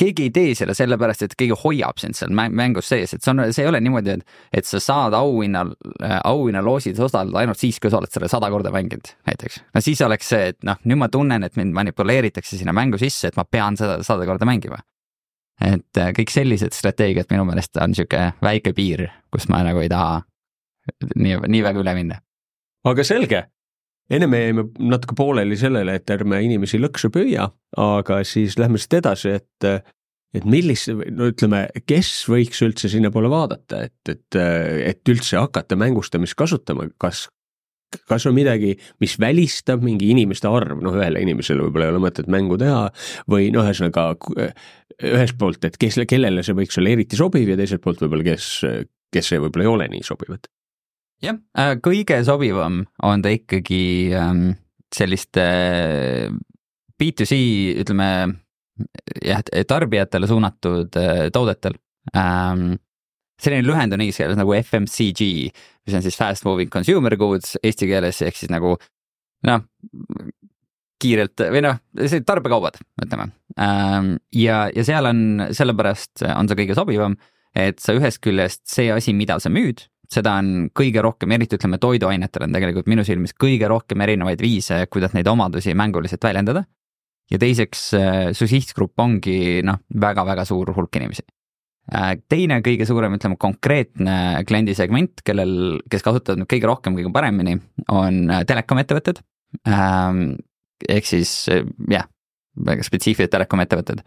[0.00, 3.32] keegi ei tee seda sellepärast, et keegi hoiab sind seal mäng- mängus sees, et see
[3.32, 5.74] on, see ei ole niimoodi, et, et sa saad auhinnal,
[6.24, 9.60] auhinnaloosis osaleda ainult siis, kui sa oled selle sada korda mänginud, näiteks.
[9.74, 13.30] no siis oleks see, et noh, nüüd ma tunnen, et mind manipuleeritakse sinna mängu sisse,
[13.30, 14.80] et ma pean seda sada korda mängima.
[15.60, 19.90] et äh, kõik sellised strateegiad minu meelest on sihuke väike piir, kus ma nagu ei
[19.92, 20.22] taha
[21.14, 22.20] nii, nii väga üle minna.
[22.88, 23.44] aga selge,
[24.10, 27.48] enne me jäime natuke pooleli sellele, et ärme inimesi lõksu püüa,
[27.80, 29.70] aga siis lähme siit edasi, et
[30.30, 36.38] et millist, no ütleme, kes võiks üldse sinnapoole vaadata, et, et, et üldse hakata mängistamist
[36.38, 37.26] kasutama, kas
[38.06, 42.30] kas on midagi, mis välistab mingi inimeste arv, noh, ühele inimesele võib-olla ei ole mõtet
[42.30, 42.84] mängu teha
[43.30, 44.12] või noh, ühesõnaga
[45.10, 48.48] ühest poolt, et kes, kellele see võiks olla eriti sobiv ja teiselt poolt võib-olla, kes,
[49.10, 50.46] kes see võib-olla ei ole nii sobivad.
[51.24, 51.38] jah,
[51.84, 53.82] kõige sobivam on ta ikkagi
[54.16, 54.44] ähm,
[54.94, 55.46] selliste
[57.00, 57.40] B2C,
[57.80, 58.10] ütleme
[59.24, 61.76] jah, tarbijatele suunatud äh, toodetel
[62.16, 62.78] ähm,.
[63.40, 65.26] selline lühend on inglise keeles nagu FMCG,
[65.86, 68.74] mis on siis fast moving consumer goods eesti keeles ehk siis nagu
[69.48, 69.62] noh,
[71.00, 71.80] kiirelt või noh,
[72.28, 74.16] tarbekaubad, ütleme ähm,.
[74.36, 77.16] ja, ja seal on, sellepärast on see kõige sobivam,
[77.56, 81.78] et sa ühest küljest see asi, mida sa müüd, seda on kõige rohkem, eriti ütleme
[81.82, 86.64] toiduainetel on tegelikult minu silmis kõige rohkem erinevaid viise, kuidas neid omadusi mänguliselt väljendada.
[87.30, 87.82] ja teiseks,
[88.34, 91.22] su sihtgrupp ongi noh, väga-väga suur hulk inimesi.
[92.28, 98.26] teine kõige suurem, ütleme konkreetne kliendisegment, kellel, kes kasutavad nüüd kõige rohkem, kõige paremini, on
[98.46, 99.22] telekomettevõtted.
[100.88, 101.48] ehk siis
[101.90, 102.08] jah,
[102.66, 104.02] väga spetsiifilised telekomettevõtted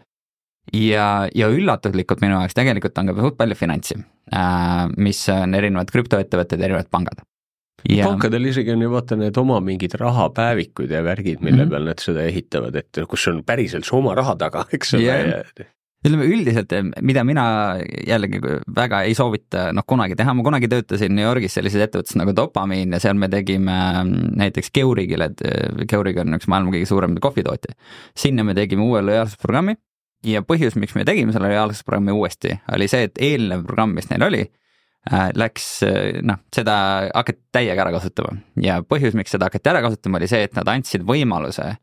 [0.72, 3.98] ja, ja üllatuslikult minu jaoks tegelikult on ka suht palju finantsi,
[4.96, 7.22] mis on erinevad krüptoettevõtted, erinevad pangad.
[7.90, 11.70] ja pankadel isegi on ju vaata need oma mingid rahapäevikud ja värgid, mille mm -hmm.
[11.70, 15.04] peal nad seda ehitavad, et kus on päriselt su oma raha taga, eks ole
[16.04, 16.12] Yeah.
[16.12, 18.40] ütleme üldiselt, mida mina jällegi
[18.76, 22.92] väga ei soovita noh kunagi teha, ma kunagi töötasin New Yorgis sellises ettevõttes nagu Dopamiin
[22.92, 23.72] ja seal me tegime
[24.04, 27.72] mm, näiteks Keurigile, et Keurig on üks maailma kõige suurem kohvitootja.
[28.16, 29.76] sinna me tegime uue lojaalsusprogrammi
[30.24, 34.26] ja põhjus, miks me tegime selle lojaalsusprogrammi uuesti, oli see, et eelnev programm, mis neil
[34.26, 35.68] oli äh, läks
[36.24, 36.76] noh, seda
[37.10, 40.70] hakati täiega ära kasutama ja põhjus, miks seda hakati ära kasutama, oli see, et nad
[40.72, 41.74] andsid võimaluse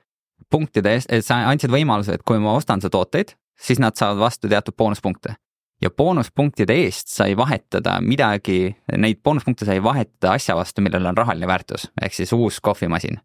[0.51, 4.21] punktide eest, et sa andsid võimaluse, et kui ma ostan su tooteid, siis nad saavad
[4.21, 5.35] vastu teatud boonuspunkte.
[5.81, 11.47] ja boonuspunktide eest sai vahetada midagi, neid boonuspunkte sai vahetada asja vastu, millel on rahaline
[11.49, 13.17] väärtus, ehk siis uus kohvimasin.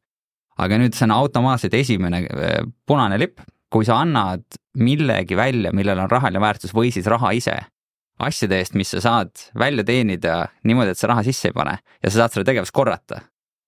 [0.59, 4.45] aga nüüd see on automaatselt esimene äh, punane lipp, kui sa annad
[4.77, 7.57] millegi välja, millel on rahaline väärtus või siis raha ise
[8.23, 12.11] asjade eest, mis sa saad välja teenida niimoodi, et sa raha sisse ei pane ja
[12.11, 13.21] sa saad seda tegevust korrata,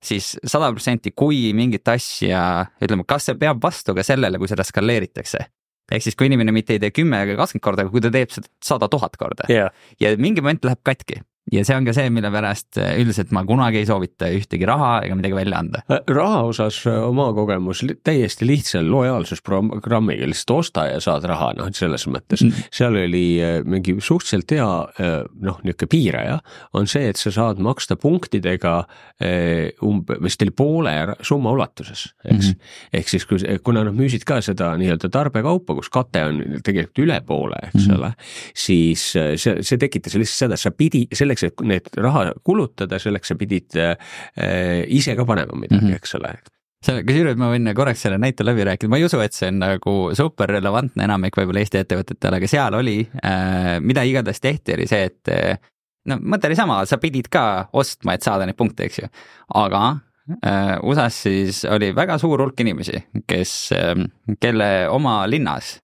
[0.04, 2.42] siis sada protsenti, kui mingit asja,
[2.82, 5.44] ütleme, kas see peab vastu ka sellele, kui seda skaleeritakse.
[5.92, 8.32] ehk siis, kui inimene mitte ei tee kümme ega kakskümmend korda, aga kui ta teeb
[8.32, 9.72] seda sada tuhat korda yeah.
[10.00, 13.80] ja mingi moment läheb katki ja see on ka see, mille pärast üldiselt ma kunagi
[13.82, 15.82] ei soovita ühtegi raha ega midagi välja anda.
[16.08, 22.06] raha osas äh, oma kogemus täiesti lihtsal lojaalsusprogrammiga, lihtsalt osta ja saad raha, noh, selles
[22.10, 22.68] mõttes mm.
[22.74, 24.68] seal oli äh, mingi suhteliselt hea
[25.00, 26.38] äh, noh, niisugune piiraja,
[26.76, 28.80] on see, et sa saad maksta punktidega
[29.84, 30.92] umbe, vist oli poole
[31.26, 32.52] summa ulatuses, eks mm.
[32.52, 32.98] -hmm.
[32.98, 37.18] ehk siis, kui, kuna nad müüsid ka seda nii-öelda tarbekaupa, kus kate on tegelikult üle
[37.26, 37.98] poole, eks mm -hmm.
[37.98, 38.12] ole,
[38.54, 43.36] siis see, see tekitas lihtsalt seda, sa pidi selleks, et need raha kulutada, selleks sa
[43.38, 43.96] pidid äh,
[44.86, 45.96] ise ka panema midagi mm, -hmm.
[46.02, 46.36] eks ole.
[46.78, 49.58] See, kusjuures ma võin korraks selle näite läbi rääkida, ma ei usu, et see on
[49.58, 54.86] nagu super relevantne enamik võib-olla Eesti ettevõtetele, aga seal oli äh,, mida igatahes tehti, oli
[54.86, 55.58] see, et äh,
[56.06, 59.10] no mõte oli sama, sa pidid ka ostma, et saada neid punkte, eks ju,
[59.58, 59.82] aga
[60.38, 64.06] äh, USA-s siis oli väga suur hulk inimesi, kes äh,,
[64.38, 65.80] kelle oma linnas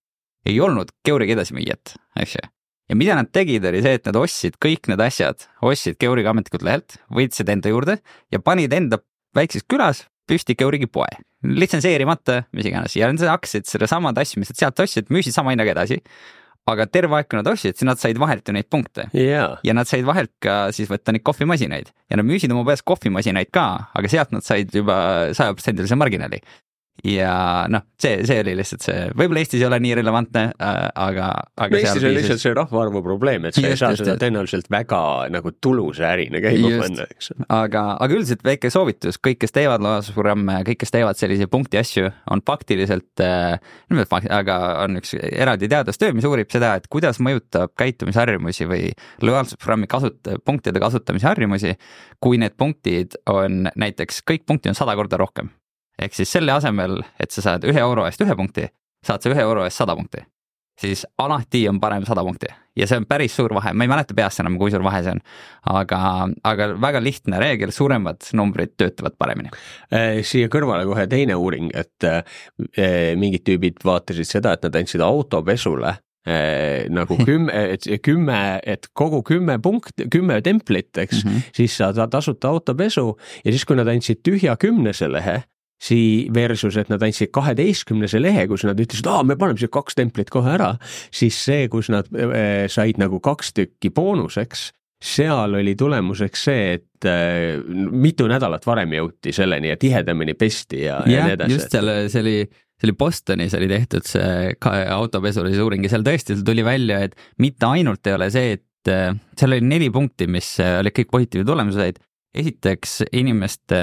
[0.47, 2.54] ei olnud Keurigi edasimüüjat, eks ju
[2.89, 6.65] ja mida nad tegid, oli see, et nad ostsid kõik need asjad, ostsid Keuriga ametlikult
[6.65, 7.99] lehelt, võtsid enda juurde
[8.33, 9.01] ja panid enda
[9.35, 11.09] väikses külas püsti Keurigi poe,
[11.45, 12.95] litsenseerimata, mis iganes.
[12.97, 16.01] Ja nad hakkasid sedasamad asju, mis nad sealt ostsid, müüsid sama hinnaga edasi.
[16.65, 19.03] aga terve aeg, kui nad ostsid, siis nad said vahelt ju neid punkte.
[19.13, 19.59] Yeah.
[19.61, 21.91] ja nad said vahelt ka siis võtta neid kohvimasinaid.
[22.09, 24.95] Ja nad müüsid oma peas kohvimasinaid ka, aga sealt nad said juba
[25.37, 26.41] sajaprotsendilise marginaali
[27.03, 31.27] ja noh, see, see oli lihtsalt see, võib-olla Eestis ei ole nii relevantne äh,, aga,
[31.59, 34.69] aga no Eestis on lihtsalt see rahvaarvu probleem, et sa ei saa just, seda tõenäoliselt
[34.71, 34.99] väga
[35.33, 37.33] nagu tulusa ärina käima panna, eks.
[37.51, 42.09] aga, aga üldiselt väike soovitus, kõik, kes teevad lojaalsusprogramme, kõik, kes teevad selliseid punkti asju,
[42.31, 43.59] on faktiliselt äh,,
[44.39, 48.87] aga on üks eraldi teadustöö, mis uurib seda, et kuidas mõjutab käitumisharjumusi või
[49.25, 51.75] lojaalsusprogrammi kasut-, punktide kasutamise harjumusi,
[52.23, 55.51] kui need punktid on näiteks, kõik punktid on sada korda rohkem
[56.01, 58.69] ehk siis selle asemel, et sa saad ühe euro eest ühe punkti,
[59.05, 60.25] saad sa ühe euro eest sada punkti.
[60.75, 64.13] siis alati on parem sada punkti ja see on päris suur vahe, ma ei mäleta
[64.13, 65.21] peast enam, kui suur vahe see on.
[65.71, 65.99] aga,
[66.43, 69.53] aga väga lihtne reegel, suuremad numbrid töötavad paremini.
[69.93, 75.03] Äh, siia kõrvale kohe teine uuring, et äh, mingid tüübid vaatasid seda, et nad andsid
[75.05, 81.41] autopesule Äh, nagu kümme, et kümme, et kogu kümme punkt, kümme templit, eks mm, -hmm.
[81.53, 85.43] siis saad tasuta autopesu ja siis, kui nad andsid tühja kümnese lehe,
[85.81, 89.97] sii- versus, et nad andsid kaheteistkümnese lehe, kus nad ütlesid, aa, me paneme siia kaks
[89.99, 90.75] templit kohe ära,
[91.13, 94.69] siis see, kus nad äh, said nagu kaks tükki boonuseks,
[95.05, 97.59] seal oli tulemuseks see, et äh,
[97.91, 101.57] mitu nädalat varem jõuti selleni ja tihedamini pesti ja, ja, ja nii edasi.
[101.57, 104.55] just seal, see oli, see oli Bostonis oli tehtud see
[104.95, 109.11] autopesulise uuring ja seal tõesti tuli välja, et mitte ainult ei ole see, et äh,
[109.35, 112.03] seal oli neli punkti, mis olid kõik positiivsed tulemused,
[112.35, 113.81] esiteks inimeste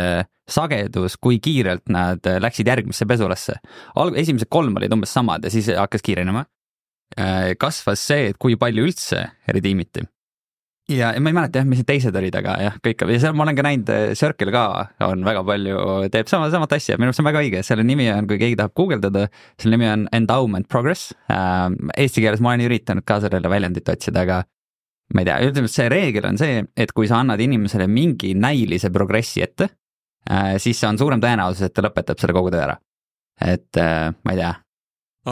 [0.48, 3.58] sagedus, kui kiirelt nad läksid järgmisse pesulasse.
[3.96, 6.44] alg-, esimesed kolm olid umbes samad ja siis hakkas kiirenema.
[7.18, 10.04] Äh, kasvas see, et kui palju üldse redeem iti.
[10.92, 13.44] ja, ma ei mäleta jah, mis need teised olid, aga jah, kõik ja seal ma
[13.44, 14.62] olen ka näinud, äh, Circle ka
[15.04, 18.08] on väga palju, teeb sama, samat asja, minu arust see on väga õige, selle nimi
[18.12, 19.26] on, kui keegi tahab guugeldada,
[19.60, 21.12] selle nimi on endowment progress.
[21.32, 21.68] Äh,
[22.00, 24.40] eesti keeles ma olen üritanud ka sellele väljendit otsida, aga
[25.12, 28.88] ma ei tea, ütleme, see reegel on see, et kui sa annad inimesele mingi näilise
[28.94, 29.81] progressi ette, äh,
[30.62, 32.76] siis on suurem tõenäosus, et ta lõpetab selle kogu töö ära.
[33.42, 34.52] et äh, ma ei tea.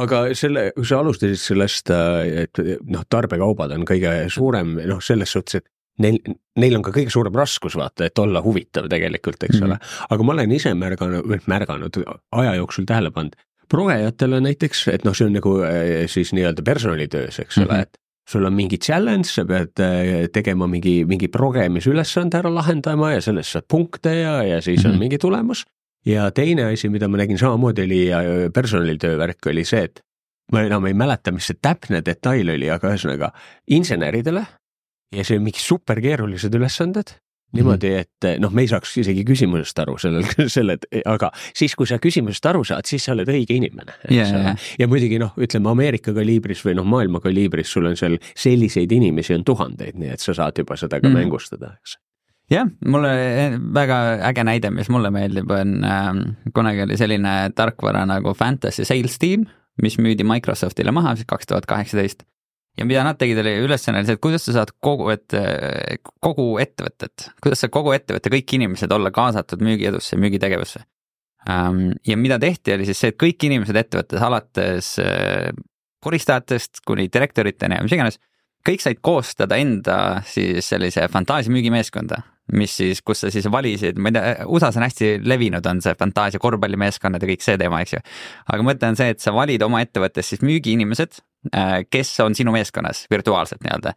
[0.00, 5.30] aga selle, kui sa alustasid sellest, äh, et noh, tarbekaubad on kõige suurem, noh, selles
[5.30, 5.68] suhtes, et
[6.02, 6.18] neil,
[6.56, 9.70] neil on ka kõige suurem raskus vaata, et olla huvitav tegelikult, eks mm -hmm.
[9.70, 10.08] ole.
[10.10, 13.36] aga ma olen ise märganud, märganud aja jooksul tähele pannud,
[13.68, 15.58] progejatele näiteks, et noh, see on nagu
[16.06, 17.70] siis nii-öelda personalitöös, eks mm -hmm.
[17.70, 17.98] ole, et
[18.30, 23.56] sul on mingi challenge, sa pead äh, tegema mingi, mingi progemisülesande ära lahendama ja sellest
[23.56, 24.94] saad punkte ja, ja siis mm -hmm.
[24.94, 25.64] on mingi tulemus.
[26.06, 28.06] ja teine asi, mida ma nägin samamoodi oli
[28.54, 30.00] personalitöö värk oli see, et
[30.52, 33.32] ma enam ei mäleta, mis see täpne detail oli, aga ühesõnaga
[33.68, 34.46] inseneridele
[35.16, 37.16] ja see mingi superkeerulised ülesanded
[37.56, 38.06] niimoodi, mhm.
[38.06, 40.76] et eh, noh, me ei saaks isegi küsimusest aru sellel, selle,
[41.08, 44.54] aga siis, kui sa küsimusest aru saad, siis sa oled õige inimene yeah..
[44.78, 49.34] ja muidugi noh, ütleme Ameerika kaliibris või noh, maailma kaliibris sul on seal selliseid inimesi
[49.36, 51.18] on tuhandeid, nii et sa saad juba seda ka mm.
[51.20, 51.98] mängustada, eks
[52.50, 53.12] jah, mulle
[53.74, 56.10] väga äge näide, mis mulle meeldib, on äh,
[56.54, 59.46] kunagi oli selline tarkvara nagu Fantasy Sales Team,
[59.82, 62.26] mis müüdi Microsoftile maha siis kaks tuhat kaheksateist
[62.78, 65.34] ja mida nad tegid, oli ülesanne oli see, et kuidas sa saad kogu, et
[66.22, 70.84] kogu ettevõtet, kuidas saab kogu ettevõtte kõik inimesed olla kaasatud müügiedusse, müügitegevusse.
[72.06, 75.48] Ja mida tehti, oli siis see, et kõik inimesed ettevõttes, alates äh,
[76.04, 78.20] koristajatest kuni direktoriteni ja mis iganes,
[78.66, 79.96] kõik said koostada enda
[80.28, 82.20] siis sellise fantaasia müügimeeskonda
[82.56, 85.94] mis siis, kus sa siis valisid, ma ei tea, USA-s on hästi levinud, on see
[85.98, 88.00] fantaasia korvpallimeeskonnad ja kõik see teema, eks ju.
[88.54, 91.20] aga mõte on see, et sa valid oma ettevõttes siis müügiinimesed,
[91.90, 93.92] kes on sinu meeskonnas virtuaalselt nii-öelda.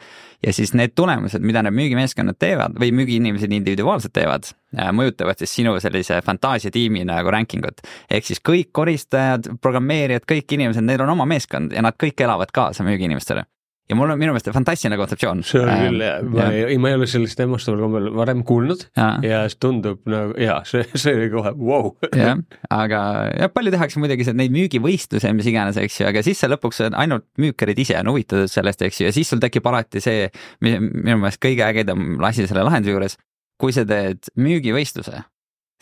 [0.45, 5.55] ja siis need tulemused, mida need müügimeeskonnad teevad või müügiinimesed individuaalselt teevad, äh, mõjutavad siis
[5.59, 7.81] sinu sellise fantaasiatiimi nagu ranking ut.
[8.09, 12.51] ehk siis kõik koristajad, programmeerijad, kõik inimesed, neil on oma meeskond ja nad kõik elavad
[12.51, 13.43] kaasa müügiinimestele
[13.89, 15.41] ja mul on minu meelest fantastiline kontseptsioon.
[15.47, 16.67] see on ähm, küll jah, ma ja.
[16.71, 18.85] ei, ma ei ole sellist Emmastaval kombel varem kuulnud.
[18.97, 22.39] Ja, ja see tundub nagu jaa, see, see oli kohe vau jah,
[22.83, 23.01] aga
[23.33, 27.27] jah, palju tehakse muidugi neid müügivõistlusi, mis iganes, eks ju, aga siis sa lõpuks ainult
[27.41, 30.31] müükarid ise on huvitatud sellest, eks ju, ja siis sul tekib alati see,
[30.63, 33.19] minu meelest kõige ägedam asi selle lahenduse juures,
[33.59, 35.25] kui sa teed müügivõistluse,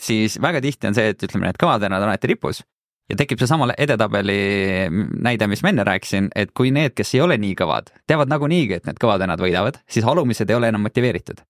[0.02, 2.66] siis väga tihti on see, et ütleme, need kõvad vennad on alati ripus
[3.12, 4.38] ja tekib seesama edetabeli
[5.24, 8.69] näide, mis ma enne rääkisin, et kui need, kes ei ole nii kõvad, teavad nagunii,
[8.78, 11.43] et need kõvad vennad võidavad, siis alumised ei ole enam motiveeritud.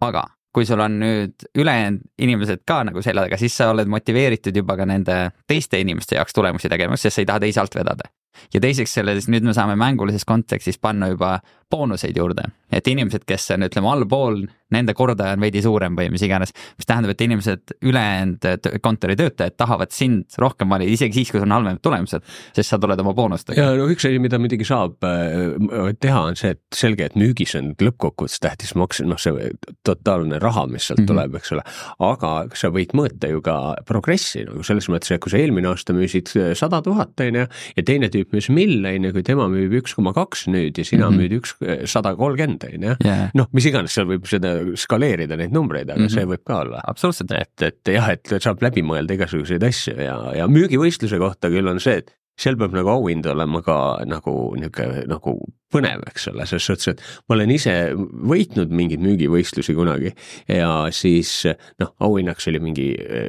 [0.00, 4.56] aga kui sul on nüüd ülejäänud inimesed ka nagu selja taga, siis sa oled motiveeritud
[4.56, 8.08] juba ka nende teiste inimeste jaoks tulemusi tegema, sest sa ei taha teisi alt vedada
[8.54, 11.38] ja teiseks selles, nüüd me saame mängulises kontekstis panna juba
[11.70, 14.40] boonuseid juurde, et inimesed, kes on, ütleme, allpool,
[14.72, 19.92] nende kordaja on veidi suurem või mis iganes, mis tähendab, et inimesed, ülejäänud kontoritöötajad tahavad
[19.92, 22.24] sind rohkem valida, isegi siis, kui sul on halvemad tulemused,
[22.56, 23.60] sest sa tuled oma boonustega.
[23.60, 27.52] ja no üks asi, mida muidugi saab äh, teha, on see, et selge, et müügis
[27.60, 29.52] on lõppkokkuvõttes tähtis maks, noh, see
[29.88, 31.12] totaalne raha, mis sealt mm -hmm.
[31.12, 31.66] tuleb, eks ole,
[32.08, 35.96] aga sa võid mõõta ju ka progressi nagu selles mõttes, et kui sa eelmine aasta
[35.96, 37.46] müüsid sada tuhat, on ju,
[37.76, 40.84] ja teine tüüp müüs mill, on ju, kui tema müüb üks koma kaks nüüd ja
[40.84, 41.18] sina mm -hmm.
[41.22, 42.94] müüd üks sada kolmkümmend on ju,
[43.38, 46.14] noh, mis iganes, seal võib seda skaleerida neid numbreid, aga mm -hmm.
[46.14, 46.82] see võib ka olla.
[46.84, 47.32] absoluutselt.
[47.32, 51.80] et, et jah, et saab läbi mõelda igasuguseid asju ja, ja müügivõistluse kohta küll on
[51.80, 55.34] see, et seal peab nagu auhind olema ka nagu niisugune nagu
[55.72, 60.12] põnev, eks ole, selles suhtes, et ma olen ise võitnud mingeid müügivõistlusi kunagi
[60.48, 61.32] ja siis
[61.80, 62.88] noh, auhinnaks oli mingi,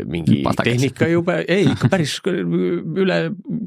[0.10, 0.72] mingi Pastakas.
[0.72, 3.20] tehnika jube, ei ikka päris üle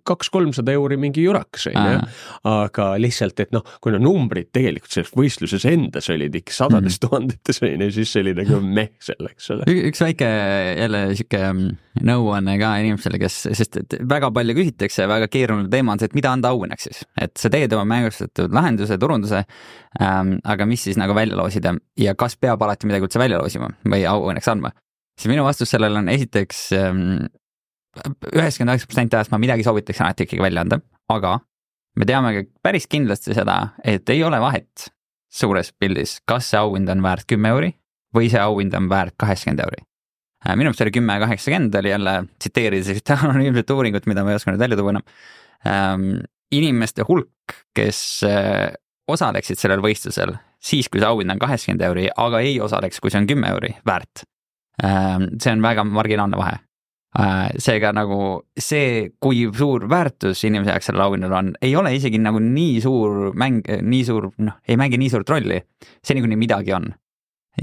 [0.09, 2.01] kaks-kolmsada euri mingi jurakas on ju.
[2.49, 7.09] aga lihtsalt, et noh, kuna numbrid tegelikult selles võistluses endas olid ikka sadades mm -hmm.
[7.09, 9.69] tuhandetes on ju, siis see oli nagu meh seal, eks ole.
[9.93, 10.29] üks väike
[10.79, 11.77] jälle sihuke mm,
[12.09, 16.17] nõuanne ka inimestele, kes, sest et väga palju küsitakse, väga keeruline teema on see, et
[16.19, 19.43] mida anda auhinnaks siis, et sa teed oma mängustatud lahenduse, turunduse
[20.01, 20.39] ähm,.
[20.45, 24.07] aga mis siis nagu välja loosida ja kas peab alati midagi üldse välja loosima või
[24.09, 24.73] auõnneks andma?
[25.19, 27.05] siis minu vastus sellele on esiteks ähm,
[28.33, 30.81] üheksakümmend üheksa protsenti ajast ma midagi soovitaks alati ikkagi välja anda,
[31.13, 31.37] aga
[31.99, 34.89] me teame ka päris kindlasti seda, et ei ole vahet
[35.33, 37.73] suures pildis, kas see auhind on väärt kümme euri
[38.17, 42.17] või see auhind on väärt kaheksakümmend euri äh, minu meelest oli kümme kaheksakümmend oli jälle
[42.39, 45.09] tsiteerides sellist anonüümset uuringut, mida ma ei oska nüüd välja tuua enam
[45.69, 46.09] ähm,
[46.53, 48.71] inimeste hulk, kes äh,
[49.11, 53.23] osaleksid sellel võistlusel siis, kui see auhind on kaheksakümmend euri, aga ei osaleks, kui see
[53.23, 54.25] on kümme euri väärt.
[54.83, 56.61] Ähm, see on väga marginaalne vahe.
[57.19, 58.17] Äh, seega nagu
[58.57, 63.35] see, kui suur väärtus inimese jaoks sellel auhinnal on, ei ole isegi nagu nii suur
[63.37, 65.61] mäng, nii suur, noh, ei mängi nii suurt rolli,
[66.05, 66.89] seni kuni midagi on.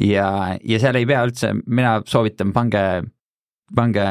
[0.05, 0.27] ja,
[0.61, 2.83] ja seal ei pea üldse, mina soovitan, pange
[3.75, 4.05] pange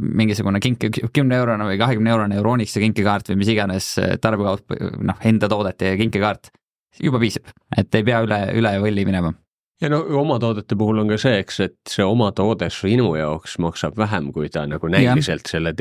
[0.00, 5.24] mingisugune kink, kümne eurone või kahekümne eurone Euronixi kinkekaart või mis iganes eh, tarbekaup, noh,
[5.24, 6.52] enda toodete kinkekaart,
[7.02, 9.32] juba piisab, et ei pea üle, üle võlli minema
[9.82, 13.58] ja no oma toodete puhul on ka see, eks, et see oma toode sinu jaoks
[13.62, 15.72] maksab vähem, kui ta nagu näiliselt selle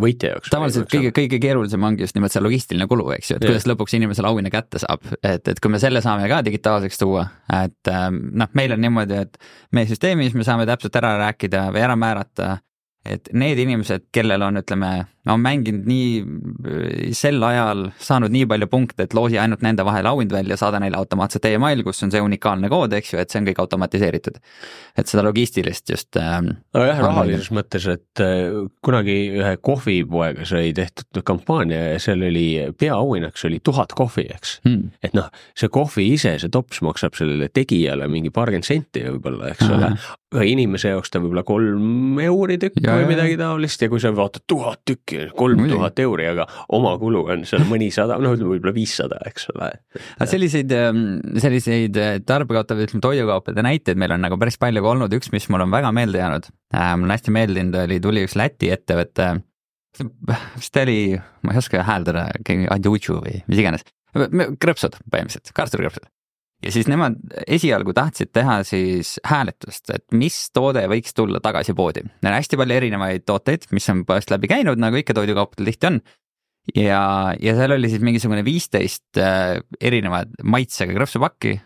[0.00, 0.52] võitja jaoks.
[0.52, 3.52] tavaliselt kõige, kõige keerulisem ongi just nimelt see logistiline kulu, eks ju, et ja.
[3.52, 7.26] kuidas lõpuks inimesele auhinna kätte saab, et, et kui me selle saame ka digitaalseks tuua,
[7.62, 9.36] et ähm, noh, meil on niimoodi, et
[9.76, 12.56] meie süsteemis me saame täpselt ära rääkida või ära määrata,
[13.06, 14.94] et need inimesed, kellel on, ütleme,
[15.32, 20.32] on mänginud nii sel ajal, saanud nii palju punkte, et loosi ainult nende vahel auhind
[20.34, 23.48] välja, saada neile automaatselt email, kus on see unikaalne kood, eks ju, et see on
[23.48, 24.38] kõik automatiseeritud.
[24.96, 26.52] et seda logistilist just ähm,.
[26.74, 32.46] nojah, rahalises mõttes, et äh, kunagi ühe kohvipoega sai tehtud kampaania ja seal oli
[32.78, 34.92] peaauhinnaks oli tuhat kohvi, eks hmm..
[35.04, 39.68] et noh, see kohvi ise, see tops maksab sellele tegijale mingi paarkümmend senti võib-olla, eks
[39.72, 39.92] ole.
[40.36, 44.44] ühe inimese jaoks ta võib-olla kolm euri tükk või midagi taolist ja kui sa vaatad
[44.50, 46.46] tuhat tükki, kolm tuhat euri, aga
[46.76, 49.70] oma kulu on seal mõnisada, noh ütleme võib-olla viissada, eks ole.
[50.16, 51.02] aga selliseid, ähm,
[51.42, 55.48] selliseid äh, tarbekaupade, ütleme toidukaupade näiteid meil on nagu päris palju ka olnud, üks, mis
[55.52, 59.30] mul on väga meelde jäänud äh,, mulle hästi meeldinud, oli, tuli üks Läti ettevõte,
[60.56, 61.00] mis ta oli,
[61.46, 62.28] ma ei oska hääldada,
[62.76, 66.10] Adjuju või mis iganes, krõpsud põhimõtteliselt, kartulikrõpsud
[66.64, 72.04] ja siis nemad esialgu tahtsid teha siis hääletust, et mis toode võiks tulla tagasi poodi.
[72.06, 75.90] Neil on hästi palju erinevaid tooteid, mis on poest läbi käinud, nagu ikka toidukaupadel tihti
[75.90, 76.00] on.
[76.74, 77.02] ja,
[77.40, 81.58] ja seal oli siis mingisugune viisteist äh, erinevat maitsega krõpsupakki.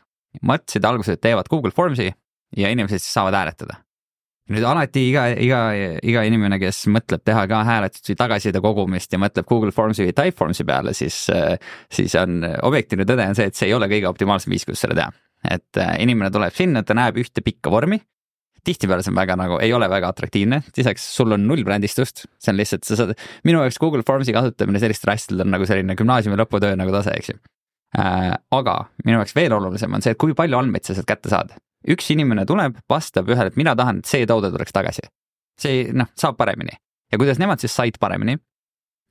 [0.46, 2.10] mõtlesid alguses, et teevad Google Formsi
[2.56, 3.80] ja inimesed siis saavad hääletada
[4.50, 5.60] nüüd alati iga, iga,
[6.02, 10.66] iga inimene, kes mõtleb teha ka hääletusi tagasiside kogumist ja mõtleb Google Formsi või Typeformsi
[10.66, 11.22] peale, siis,
[11.92, 14.98] siis on objektiivne tõde on see, et see ei ole kõige optimaalsem viis, kuidas seda
[14.98, 15.12] teha.
[15.50, 18.00] et äh, inimene tuleb sinna, ta näeb ühte pikka vormi
[18.64, 22.52] tihtipeale see on väga nagu, ei ole väga atraktiivne, lisaks sul on null brändistust, see
[22.52, 23.14] on lihtsalt, sa saad,
[23.48, 27.32] minu jaoks Google Formsi kasutamine sellistel asjadel on nagu selline gümnaasiumi lõputöö nagu tase, eks
[27.32, 27.38] ju
[27.96, 28.34] äh,.
[28.60, 31.56] aga minu jaoks veel olulisem on see, et kui palju andmeid sa sealt kätte saad
[31.88, 35.08] üks inimene tuleb, vastab ühele, et mina tahan, et see toode tuleks tagasi.
[35.60, 36.72] see noh, saab paremini
[37.12, 38.36] ja kuidas nemad siis said paremini,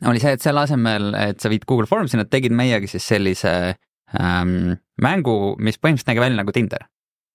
[0.07, 3.51] oli see, et selle asemel, et sa viid Google Formsi, nad tegid meiega siis sellise
[4.20, 4.55] ähm,
[5.01, 6.88] mängu, mis põhimõtteliselt nägi välja nagu Tinder.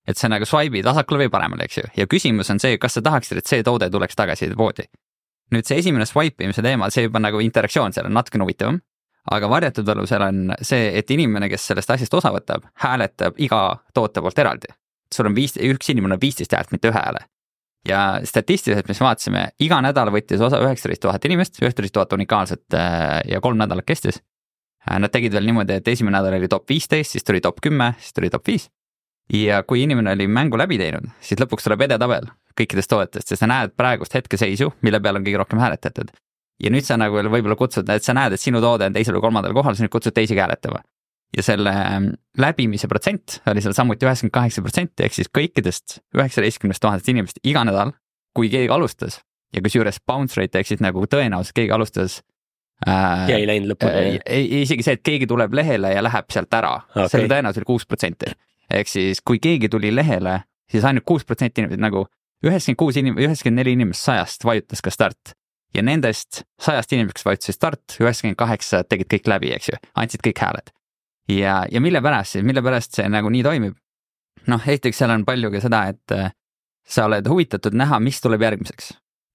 [0.09, 3.03] et sa nagu swipe'id vasakule või paremale, eks ju, ja küsimus on see, kas sa
[3.05, 4.89] tahaksid, et see toode tuleks tagasi poodi.
[5.53, 8.81] nüüd see esimene swipe imise teema, see juba nagu interaktsioon seal on natukene huvitavam
[9.33, 13.61] aga varjatud alusel on see, et inimene, kes sellest asjast osa võtab, hääletab iga
[13.95, 14.73] toote poolt eraldi
[15.13, 17.25] sul on viis, üks inimene on viisteist häält, mitte ühe hääle.
[17.89, 23.21] ja statistiliselt, mis vaatasime, iga nädal võttis osa üheksateist tuhat inimest, üheksateist tuhat unikaalset äh,
[23.29, 24.23] ja kolm nädalat kestis.
[24.89, 27.93] Äh, nad tegid veel niimoodi, et esimene nädal oli top viisteist, siis tuli top kümme,
[28.01, 28.71] siis tuli top viis.
[29.33, 32.27] ja kui inimene oli mängu läbi teinud, siis lõpuks tuleb edetabel
[32.61, 36.13] kõikidest toodetest ja sa näed praegust hetkeseisu, mille peal on kõige rohkem hääletatud
[36.63, 39.25] ja nüüd sa nagu võib-olla kutsud, et sa näed, et sinu toode on teisel või
[39.27, 40.83] kolmandal kohal, sa nüüd kutsud teisigi hääletama
[41.37, 41.73] ja selle
[42.39, 47.65] läbimise protsent oli seal samuti üheksakümmend kaheksa protsenti, ehk siis kõikidest üheksateistkümnest tuhandest inimest iga
[47.67, 47.95] nädal,
[48.37, 49.21] kui keegi alustas
[49.55, 52.21] ja kusjuures bounce rate ehk siis nagu tõenäosus, keegi alustas
[52.87, 53.29] äh,.
[53.31, 54.43] ja ei läinud lõpuni äh,.
[54.65, 57.87] isegi see, et keegi tuleb lehele ja läheb sealt ära okay., selle tõenäosus oli kuus
[57.87, 58.35] protsenti.
[58.71, 62.07] ehk siis, kui keegi tuli lehele, siis ainult kuus protsenti inimesed nagu
[62.45, 65.35] üheksakümmend kuus inim-, üheksakümmend neli inimest sajast vajutas ka start
[65.75, 70.23] ja nendest sajast inimesest, kes vajutasid start, üheksakümmend kaheksa tegid kõik läbi, eks ju, andsid
[70.23, 70.75] kõik hääled
[71.29, 73.77] ja, ja mille pärast siis, mille pärast see nagu nii toimib?
[74.51, 76.33] noh, esiteks seal on palju ka seda, et äh,
[76.85, 78.91] sa oled huvitatud näha, mis tuleb järgmiseks,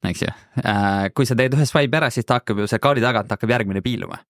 [0.06, 0.34] eks ju.
[0.62, 3.56] Äh, kui sa teed ühe swipe ära, siis ta hakkab ju seal kaardi tagant hakkab
[3.56, 4.22] järgmine piiluma.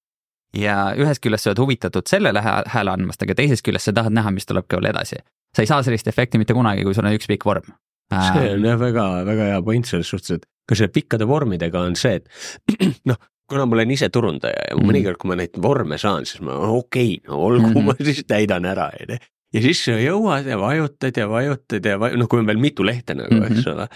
[0.55, 4.31] ja ühest küljest sa oled huvitatud sellele hääle andmast, aga teisest küljest sa tahad näha,
[4.33, 5.19] mis tuleb ka veel edasi.
[5.55, 7.75] sa ei saa sellist efekti mitte kunagi, kui sul on üks pikk vorm.
[8.09, 11.95] see on jah väga, väga hea point selles suhtes, et ka selle pikkade vormidega on
[11.95, 13.19] see, et noh,
[13.49, 14.91] kuna ma olen ise turundaja ja mm.
[14.91, 18.23] mõnikord, kui ma neid vorme saan, siis ma okei okay,, no olgu mm, ma siis
[18.29, 19.19] täidan ära, onju
[19.55, 22.85] ja siis sa jõuad ja vajutad ja vajutad ja vajutad, noh, kui on veel mitu
[22.85, 23.57] lehte nagu mm, -hmm.
[23.57, 23.87] eks ole.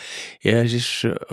[0.48, 0.88] ja siis,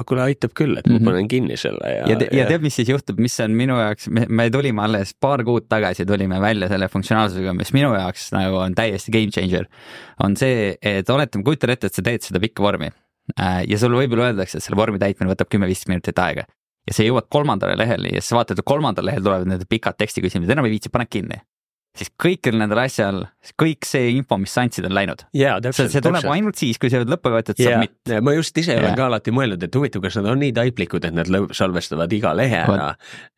[0.05, 1.09] kuule, aitab küll, et ma mm -hmm.
[1.09, 2.05] panen kinni selle ja.
[2.09, 4.83] ja, te, ja, ja tead, mis siis juhtub, mis on minu jaoks, me, me tulime
[4.83, 9.33] alles paar kuud tagasi tulime välja selle funktsionaalsusega, mis minu jaoks nagu on täiesti game
[9.33, 9.66] changer.
[10.23, 12.91] on see, et oletame, kujuta ette, et sa teed seda pikka vormi
[13.41, 16.45] äh, ja sul võib-olla öeldakse, et selle vormi täitmine võtab kümme-viisteist minutit aega
[16.89, 20.53] ja sa jõuad kolmandale lehele ja siis vaatad, et kolmandal lehel tulevad need pikad tekstiküsimused,
[20.53, 21.41] enam ei viitsi, paned kinni
[21.97, 23.24] siis kõikidel nendel asjal,
[23.59, 25.24] kõik see info, mis sa andsid, on läinud.
[25.36, 25.91] jaa, täpselt.
[25.93, 26.34] see tuleb täpselt.
[26.36, 28.12] ainult siis, kui sa oled lõppu võetud submit.
[28.22, 28.84] ma just ise yeah.
[28.84, 32.32] olen ka alati mõelnud, et huvitav, kas nad on nii taiplikud, et nad salvestavad iga
[32.38, 32.93] lehe ära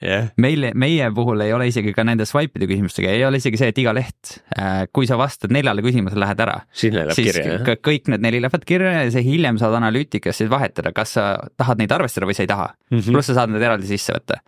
[0.05, 0.29] yeah..
[0.43, 3.81] meile, meie puhul ei ole isegi ka nende swipe'ide küsimustega, ei ole isegi see, et
[3.83, 6.59] iga leht, äh, kui sa vastad neljale küsimusele, lähed ära.
[6.77, 11.17] siis kirja, kõik need neli lähevad kirja ja see hiljem saad analüütikas siis vahetada, kas
[11.17, 11.27] sa
[11.57, 13.17] tahad neid arvestada või sa ei taha mm -hmm..
[13.17, 14.43] pluss sa saad need eraldi sisse võtta.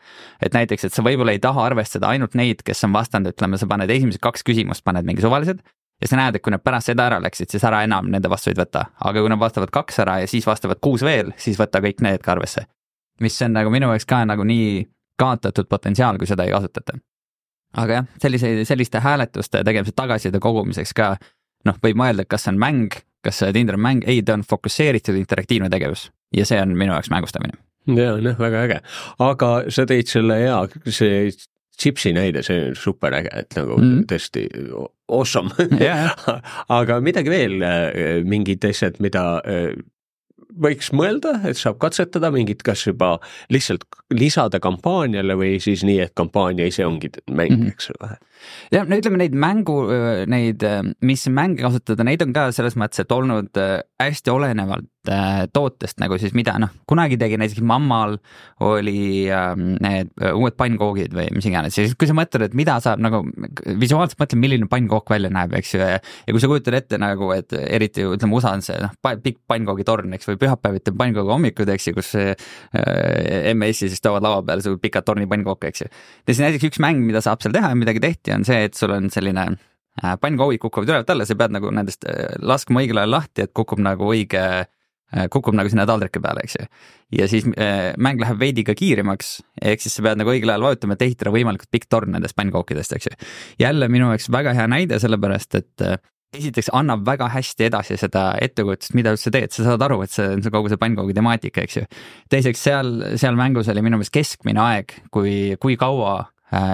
[0.44, 3.66] et näiteks, et sa võib-olla ei taha arvestada ainult neid, kes on vastanud, ütleme, sa
[3.70, 5.62] paned esimesed kaks küsimust paned mingi suvalised
[6.02, 8.58] ja sa näed, et kui nad pärast seda ära läksid, siis ära enam nende vastuseid
[8.60, 12.02] võta, aga kui nad vastavad kaks ära ja siis vastavad kuus veel, siis võta kõik
[12.04, 12.66] need ka arvesse.
[13.20, 14.84] mis on nagu minu jaoks ka nagu nii
[15.18, 16.98] kaotatud potentsiaal, kui seda ei kasutata.
[17.76, 21.16] aga jah, selliseid, selliste hääletuste tegemise tagasiside kogumiseks ka
[21.64, 24.44] noh, võib mõelda, et kas see on mäng, kas Tinder on mäng, ei, ta on
[24.46, 26.10] fokusseeritud interaktiivne tegevus.
[26.34, 27.56] Ja see on minu jaoks mängustamine.
[27.86, 28.78] Ja noh, väga äge,
[29.22, 31.30] aga sa tõid selle hea, see
[31.80, 34.04] chipsi näide, see on super äge, et nagu mm -hmm.
[34.10, 34.44] tõesti
[35.08, 35.50] awesome
[35.80, 36.14] yeah.
[36.80, 39.74] aga midagi veel, äh, mingid asjad, mida äh,
[40.54, 43.18] võiks mõelda, et saab katsetada mingit, kas juba
[43.50, 47.72] lihtsalt lisada kampaaniale või siis nii, et kampaania ise ongi mäng mm, -hmm.
[47.72, 48.16] eks ole
[48.74, 49.78] jah, no ütleme neid mängu,
[50.30, 50.64] neid,
[51.04, 53.62] mis mänge kasutada, neid on ka selles mõttes, et olnud
[54.02, 54.90] hästi olenevalt
[55.52, 58.16] tootest nagu siis mida noh, kunagi tegi näiteks mammal
[58.64, 62.78] oli ähm, need uued pannkoogid või mis iganes ja siis, kui sa mõtled, et mida
[62.80, 63.20] saab nagu
[63.80, 65.98] visuaalselt mõtle, milline pannkook välja näeb, eks ju, ja
[66.30, 70.30] kui sa kujutad ette nagu, et eriti ütleme, USA on see noh, pikk pannkoogitorn, eks,
[70.30, 72.14] või pühapäeviti pannkoogi hommikud, eks ju, kus
[73.60, 75.90] MES-i siis toovad laua peale su pikad torni pannkooke, eks ju.
[76.24, 78.78] ja siis näiteks üks mäng, mida saab seal teha ja midagi tehti, on see, et
[78.78, 83.02] sul on selline äh, pannkoogid kukuvad ülevalt alla, sa pead nagu nendest äh, laskma õigel
[83.02, 86.70] ajal lahti, et kukub nagu õige, äh, kukub nagu sinna taldriki peale, eks ju.
[87.20, 90.96] ja siis mäng läheb veidi ka kiiremaks, ehk siis sa pead nagu õigel ajal vajutama,
[90.96, 93.20] et ehitada võimalikult pikk torn nendest pannkookidest, eks ju.
[93.62, 95.88] jälle minu jaoks väga hea näide, sellepärast et
[96.34, 100.26] esiteks annab väga hästi edasi seda ettekujutust, mida üldse teed, sa saad aru, et see
[100.36, 101.86] on see kogu see pannkoogi temaatika, eks ju.
[102.32, 106.24] teiseks seal, seal mängus oli minu meelest keskmine aeg, kui, kui kaua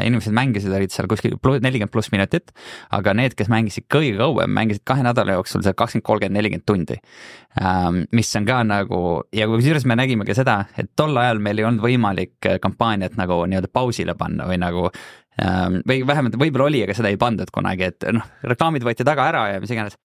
[0.04, 2.52] inimesed mängisid, olid seal kuskil nelikümmend pluss minutit,
[2.96, 6.98] aga need, kes mängisid kõige kauem, mängisid kahe nädala jooksul seal kakskümmend, kolmkümmend, nelikümmend tundi.
[7.60, 9.00] Ähm, mis on ka nagu
[9.36, 13.18] ja kusjuures me nägime ka seda, et tol ajal meil ei olnud võimalik äh, kampaaniat
[13.20, 17.50] nagu nii-öelda pausile panna või nagu ähm, või vähemalt võib-olla oli, aga seda ei pandud
[17.54, 19.98] kunagi, et noh, reklaamid võeti taga ära ja mis iganes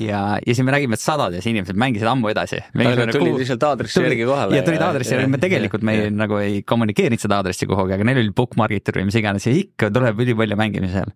[0.00, 2.62] ja, ja siis me nägime, et sadades inimesed mängisid ammu edasi.
[2.74, 4.56] Tulid lihtsalt aadressi järgi kohale.
[4.56, 8.06] ja tulid aadressi järgi, me tegelikult me ja, nagu ei kommunikeerinud seda aadressi kuhugi, aga
[8.08, 11.12] neil oli bookmargitud või mis iganes ja ikka tuleb ülipalju mängimisi seal.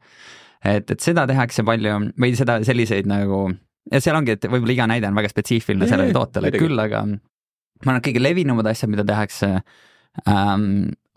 [0.65, 3.47] et, et seda tehakse palju või seda selliseid nagu
[3.93, 7.93] ja seal ongi, et võib-olla iga näide on väga spetsiifiline sellele tootele, küll aga ma
[7.93, 9.51] arvan, et kõige levinumad asjad, mida tehakse
[10.29, 10.69] ähm,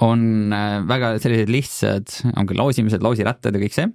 [0.03, 3.91] on äh, väga sellised lihtsad, ongi loosimised, loosirattad ja kõik see.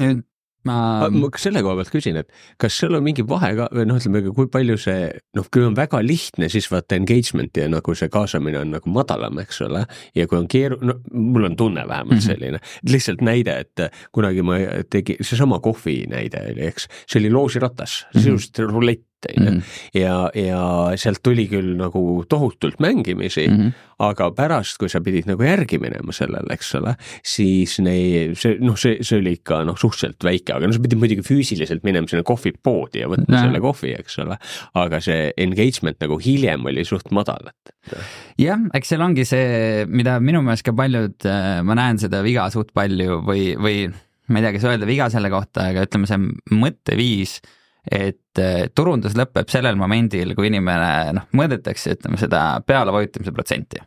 [0.00, 0.24] nüüd
[0.68, 0.76] ma.
[1.12, 4.22] ma selle koha pealt küsin, et kas seal on mingi vahe ka või noh, ütleme,
[4.36, 5.08] kui palju see
[5.38, 9.40] noh, kui on väga lihtne, siis vaata engagement ja nagu see kaasamine on nagu madalam,
[9.44, 9.84] eks ole.
[10.16, 12.26] ja kui on keeru-, no mul on tunne vähemalt mm -hmm.
[12.26, 14.60] selline, lihtsalt näide, et kunagi ma
[14.90, 19.50] tegin, seesama kohvi näide oli, eks, see oli loosiratas mm -hmm., sisuliselt rulett on ju.
[19.50, 19.60] Mhm.
[19.98, 20.62] ja, ja
[21.00, 23.72] sealt tuli küll nagu tohutult mängimisi mm, -hmm.
[24.06, 28.78] aga pärast, kui sa pidid nagu järgi minema sellele, eks ole, siis nei-, see noh,
[28.80, 32.24] see, see oli ikka noh, suhteliselt väike, aga no sa pidid muidugi füüsiliselt minema sinna
[32.26, 33.44] kohvipoodi ja võtma ja.
[33.46, 34.38] selle kohvi, eks ole.
[34.74, 37.98] aga see engagement nagu hiljem oli suht madal, et.
[38.40, 42.48] jah, eks seal ongi see, mida minu meelest ka paljud, äh, ma näen seda viga
[42.52, 43.86] suht palju või, või
[44.28, 47.38] ma ei tea, kas öelda viga selle kohta, aga ütleme, see mõtteviis
[47.90, 53.82] et eh, turundus lõpeb sellel momendil, kui inimene noh, mõõdetakse, ütleme seda pealevajutamise protsenti.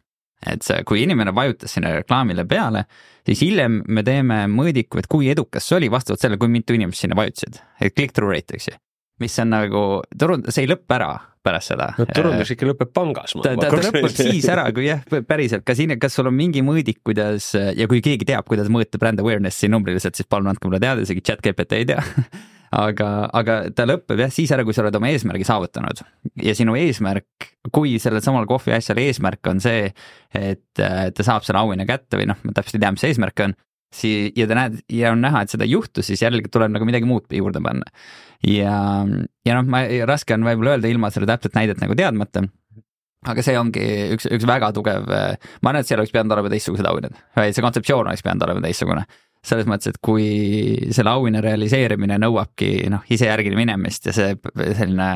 [0.47, 2.83] et see, kui inimene vajutas sinna reklaamile peale,
[3.25, 7.01] siis hiljem me teeme mõõdiku, et kui edukas see oli vastavalt sellele, kui mitu inimest
[7.01, 8.77] sinna vajutasid, et click-through rate, eks ju.
[9.19, 9.81] mis on nagu
[10.13, 11.15] turund-, see ei lõppe ära
[11.47, 11.87] pärast seda.
[11.97, 13.33] no turundus ikka lõpeb pangas.
[13.33, 16.61] ta, ta, ta lõpeb siis ära, kui jah, päriselt, kas siin, kas sul on mingi
[16.65, 20.83] mõõdik, kuidas ja kui keegi teab, kuidas mõõta brand awareness'i numbriliselt, siis palun andke mulle
[20.83, 22.05] teada, isegi chat GPT ei tea
[22.75, 23.09] aga,
[23.39, 26.01] aga ta lõpeb jah siis ära, kui sa oled oma eesmärgi saavutanud.
[26.43, 29.91] Ja sinu eesmärk, kui sellel samal kohvi asjal eesmärk on see,
[30.35, 33.45] et ta saab selle auhinna kätte või noh, ma täpselt ei tea, mis see eesmärk
[33.45, 33.55] on
[33.95, 36.87] sii- ja ta näed ja on näha, et seda ei juhtu, siis jällegi tuleb nagu
[36.87, 37.87] midagi muud juurde panna.
[38.43, 38.75] ja,
[39.47, 42.43] ja noh, ma, raske on võib-olla öelda ilma selle täpset näidet nagu teadmata
[43.27, 43.83] aga see ongi
[44.15, 47.65] üks, üks väga tugev, ma arvan, et seal oleks pidanud olema teistsugused auhinnad, või see
[47.65, 49.07] kontseptsioon oleks pidanud olema teistsugune
[49.47, 50.27] selles mõttes, et kui
[50.95, 54.35] selle auhinna realiseerimine nõuabki noh, ise järgile minemist ja see
[54.77, 55.11] selline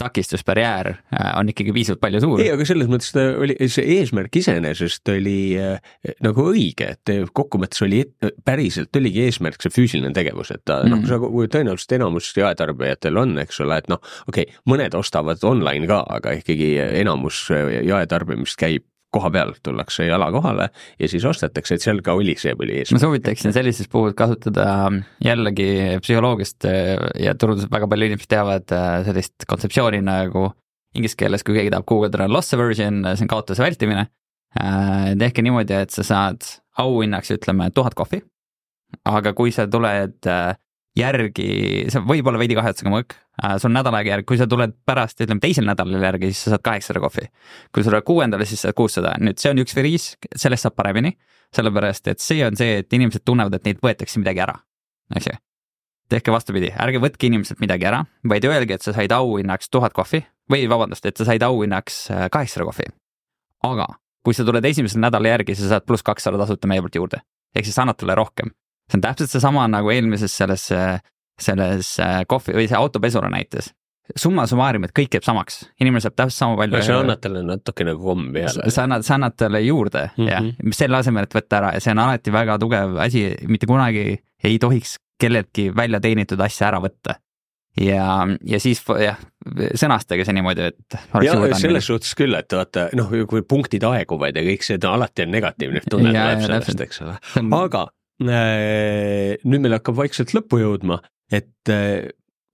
[0.00, 2.40] takistusbarjäär äh, on ikkagi piisavalt palju suur.
[2.40, 5.90] ei, aga selles mõttes ta oli, see eesmärk iseenesest oli äh,
[6.24, 8.02] nagu õige, et kokkuvõttes oli
[8.46, 10.94] päriselt oligi eesmärk see füüsiline tegevus, et ta mm.
[10.94, 11.20] noh, sa
[11.56, 14.00] tõenäoliselt enamus jaetarbijatel on, eks ole, et noh,
[14.30, 20.30] okei okay,, mõned ostavad online ka, aga ikkagi enamus jaetarbimist käib koha peal tullakse jala
[20.32, 20.68] kohale
[21.00, 22.96] ja siis ostetakse, et seal ka oli, see oli eesmärk.
[22.96, 24.66] ma soovitaksin sellises puhul kasutada
[25.24, 26.94] jällegi psühholoogiast äh,
[27.24, 30.50] ja turundusest väga palju inimesed teavad äh, sellist kontseptsiooni nagu
[30.94, 34.08] inglise keeles, kui keegi tahab guugeldada loss aversion, see on kaotuse vältimine.
[34.58, 36.46] Äh, tehke niimoodi, et sa saad
[36.82, 38.24] auhinnaks, ütleme, tuhat kohvi.
[39.06, 40.26] aga kui sa tuled
[40.98, 41.48] järgi,
[41.92, 45.20] see võib olla veidi kahetsusega mõõk, äh, sul nädal aega järgi, kui sa tuled pärast,
[45.22, 47.28] ütleme teisel nädalal järgi, siis sa saad kaheksasada kohvi.
[47.72, 51.14] kui sa tuled kuuendale, siis saad kuussada, nüüd see on üks viis, sellest saab paremini,
[51.54, 54.58] sellepärast et see on see, et inimesed tunnevad, et neilt võetakse midagi ära,
[55.14, 55.38] eks ju.
[56.10, 60.24] tehke vastupidi, ärge võtke inimeselt midagi ära, vaid öelge, et sa said auhinnaks tuhat kohvi
[60.50, 62.90] või vabandust, et sa said auhinnaks äh, kaheksasada kohvi.
[63.62, 63.86] aga
[64.24, 67.22] kui sa tuled esimesel nädala järgi, sa saad pluss kakssada tasuta meie poolt juurde.
[67.54, 68.50] ehk siis annad talle rohkem.
[68.90, 70.66] See on täpselt seesama nagu eelmises selles,
[71.40, 73.72] selles äh, kohvi või see autopesura näites.
[74.18, 76.82] summa summarum, et kõik jääb samaks, inimene saab täpselt sama palju.
[76.82, 78.70] sa annad talle natuke nagu kommi peale.
[78.70, 80.30] sa annad, sa annad talle juurde mm -hmm.
[80.32, 84.18] jah, selle asemel, et võtta ära ja see on alati väga tugev asi, mitte kunagi
[84.44, 87.14] ei tohiks kelleltki välja teenitud asja ära võtta
[87.80, 89.18] ja, ja siis jah,
[89.78, 90.98] sõnastage see niimoodi, et.
[91.22, 95.34] ja selles suhtes küll, et vaata noh, kui punktid aeguvad ja kõik see, alati on
[95.36, 97.16] negatiivne tunne tuleb sellest, eks ole,
[97.60, 97.86] aga
[98.20, 101.00] nüüd meil hakkab vaikselt lõppu jõudma,
[101.32, 102.10] et äh,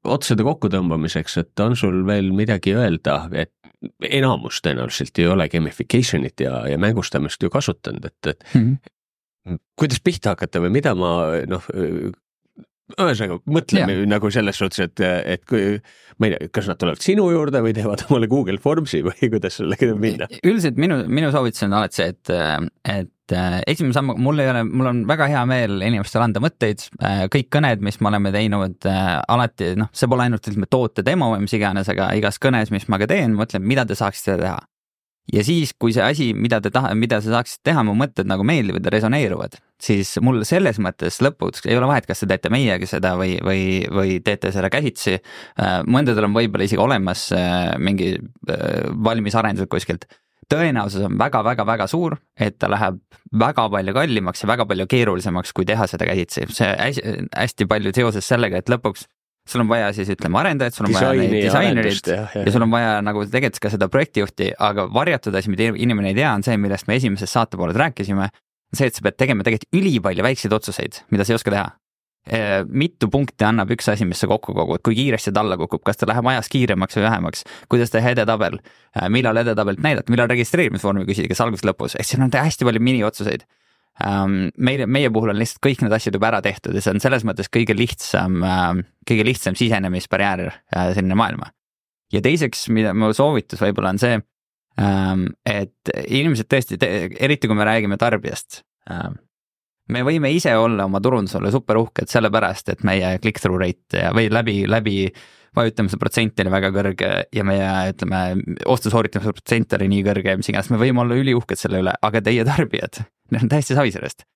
[0.06, 3.52] otsade kokkutõmbamiseks, et on sul veel midagi öelda, et
[4.06, 9.58] enamus tõenäoliselt ei ole gamification'it ja, ja mängustamist ju kasutanud, et, et mm -hmm.
[9.78, 11.12] kuidas pihta hakata või mida ma
[11.50, 11.66] noh,
[12.94, 14.06] ühesõnaga, mõtleme ja.
[14.08, 15.02] nagu selles suhtes, et,
[15.34, 15.74] et kui
[16.20, 19.58] ma ei tea, kas nad tulevad sinu juurde või teevad omale Google Formsi või kuidas
[19.58, 20.28] sellega minna?
[20.42, 22.32] üldiselt minu, minu soovitus on alati see, et,
[22.94, 26.86] et äh, esimene samm, mul ei ole, mul on väga hea meel inimestele anda mõtteid,
[27.02, 31.04] äh, kõik kõned, mis me oleme teinud, äh, alati noh, see pole ainult ütleme toote
[31.06, 34.38] demo või mis iganes, aga igas kõnes, mis ma ka teen, mõtlen, mida te saaksite
[34.44, 34.62] teha
[35.32, 38.44] ja siis, kui see asi, mida te taha-, mida sa saaksid teha, mu mõtted nagu
[38.46, 42.88] meeldivad ja resoneeruvad, siis mul selles mõttes lõpuks ei ole vahet, kas te teete meiega
[42.88, 45.18] seda või, või, või teete seda käsitsi.
[45.18, 50.06] Äh, mõndadel on võib-olla isegi olemas äh, mingi äh, valmis arendused kuskilt.
[50.46, 53.00] tõenäosus on väga-väga-väga suur, et ta läheb
[53.34, 56.46] väga palju kallimaks ja väga palju keerulisemaks, kui teha seda käsitsi.
[56.54, 56.70] see
[57.34, 59.08] hästi palju seoses sellega, et lõpuks
[59.48, 62.54] sul on vaja siis ütleme arendajat, sul on Disaini vaja neid disainerit ja, ja, ja
[62.54, 66.34] sul on vaja nagu tegelikult ka seda projektijuhti, aga varjatud asi, mida inimene ei tea,
[66.34, 68.30] on see, millest me esimeses saate pooled rääkisime.
[68.74, 71.66] see, et sa pead tegema tegelikult ülipalju väikseid otsuseid, mida sa ei oska teha.
[72.66, 76.00] mitu punkti annab üks asi, mis sa kokku kogud, kui kiiresti ta alla kukub, kas
[76.00, 78.58] ta läheb ajas kiiremaks või vähemaks, kuidas teha edetabel,
[79.14, 83.46] millal edetabelit näidata, millal registreerimisvormi küsida, kas alguses lõpus, ehk siin on hästi palju miniotsuseid
[84.04, 84.48] ähm,.
[84.56, 87.26] meie, meie puhul on lihtsalt kõik need asjad juba ära tehtud ja see on selles
[87.28, 91.52] mõttes kõige lihtsam äh,, kõige lihtsam sisenemisbarjäär äh, sinna maailma.
[92.12, 94.18] ja teiseks, mida mu soovitus võib-olla on see
[94.80, 99.20] ähm,, et inimesed tõesti, eriti kui me räägime tarbijast ähm,,
[99.92, 104.60] me võime ise olla oma turundusele super uhked, sellepärast et meie click-through rate või läbi,
[104.68, 104.96] läbi
[105.56, 108.22] vajutamise protsent oli väga kõrge ja meie ütleme,
[108.68, 111.94] ostu sooritamise protsent oli nii kõrge ja mis iganes, me võime olla üliuhked selle üle,
[112.08, 113.00] aga teie tarbijad,
[113.30, 114.26] need on täiesti savi sellest.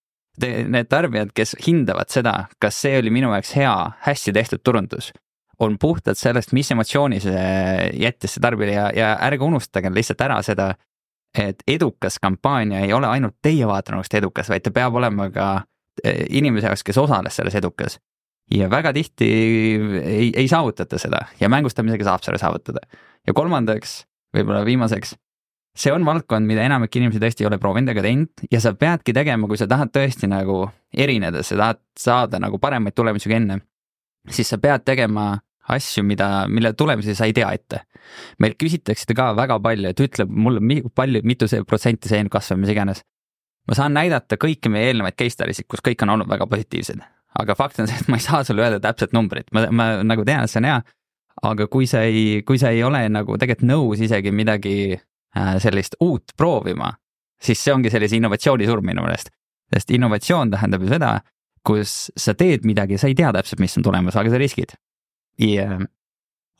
[0.40, 3.72] Need tarbijad, kes hindavad seda, kas see oli minu jaoks hea,
[4.06, 5.10] hästi tehtud turundus,
[5.60, 7.42] on puhtalt sellest, mis emotsiooni see
[8.00, 10.70] jättis see tarbijale ja, ja ärge unustage lihtsalt ära seda,
[11.36, 15.50] et edukas kampaania ei ole ainult teie vaatenurgast edukas, vaid ta peab olema ka
[16.04, 17.98] eh, inimese jaoks, kes osales selles edukas
[18.54, 19.28] ja väga tihti
[20.00, 22.82] ei, ei saavutata seda ja mängustamisega saab selle saavutada.
[23.26, 24.04] ja kolmandaks,
[24.36, 25.14] võib-olla viimaseks,
[25.76, 29.14] see on valdkond, mida enamik inimesi tõesti ei ole proovinud ega teinud ja sa peadki
[29.16, 33.60] tegema, kui sa tahad tõesti nagu erineda, sa tahad saada nagu paremaid tulemusi kui enne,
[34.30, 35.32] siis sa pead tegema
[35.70, 37.84] asju, mida, mille tulemusi sa ei tea ette.
[38.42, 42.58] meilt küsitakse ka väga palju, et ütle mulle palju, mitu see protsenti see on kasvab,
[42.58, 43.04] mis iganes.
[43.68, 47.00] ma saan näidata kõiki meie eelnevaid case study sid, kus kõik on olnud väga positiivsed
[47.38, 50.24] aga fakt on see, et ma ei saa sulle öelda täpset numbrit, ma, ma nagu
[50.26, 50.80] tean, et see on hea.
[51.46, 54.98] aga kui sa ei, kui sa ei ole nagu tegelikult nõus isegi midagi
[55.34, 56.90] sellist uut proovima,
[57.40, 59.30] siis see ongi sellise innovatsiooni surm minu meelest.
[59.70, 61.20] sest innovatsioon tähendab ju seda,
[61.62, 64.74] kus sa teed midagi, sa ei tea täpselt, mis on tulemas, aga sa riskid
[65.38, 65.78] yeah..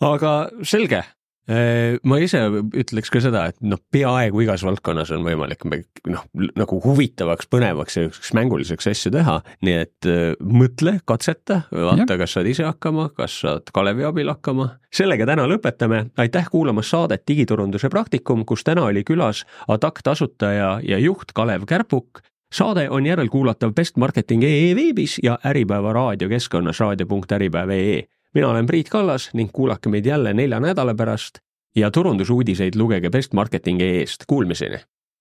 [0.01, 1.20] aga selge, Äh,
[1.51, 2.41] ma ise
[2.79, 8.05] ütleks ka seda, et noh, peaaegu igas valdkonnas on võimalik noh, nagu huvitavaks, põnevaks ja
[8.05, 13.41] niisuguseks mänguliseks asju teha, nii et äh, mõtle, katseta, vaata, kas saad ise hakkama, kas
[13.43, 14.69] saad Kalevi abil hakkama.
[14.95, 20.99] sellega täna lõpetame, aitäh kuulamast saadet Digiturunduse praktikum, kus täna oli külas Adact asutaja ja
[20.99, 22.23] juht Kalev Kärpuk.
[22.51, 29.89] Saade on järelkuulatav bestmarketing.ee veebis ja Äripäeva raadiokeskkonnas raadio.äripäev.ee mina olen Priit Kallas ning kuulake
[29.89, 31.39] meid jälle nelja nädala pärast
[31.77, 34.79] ja turundusuudiseid lugege bestmarketing.ee-st, kuulmiseni!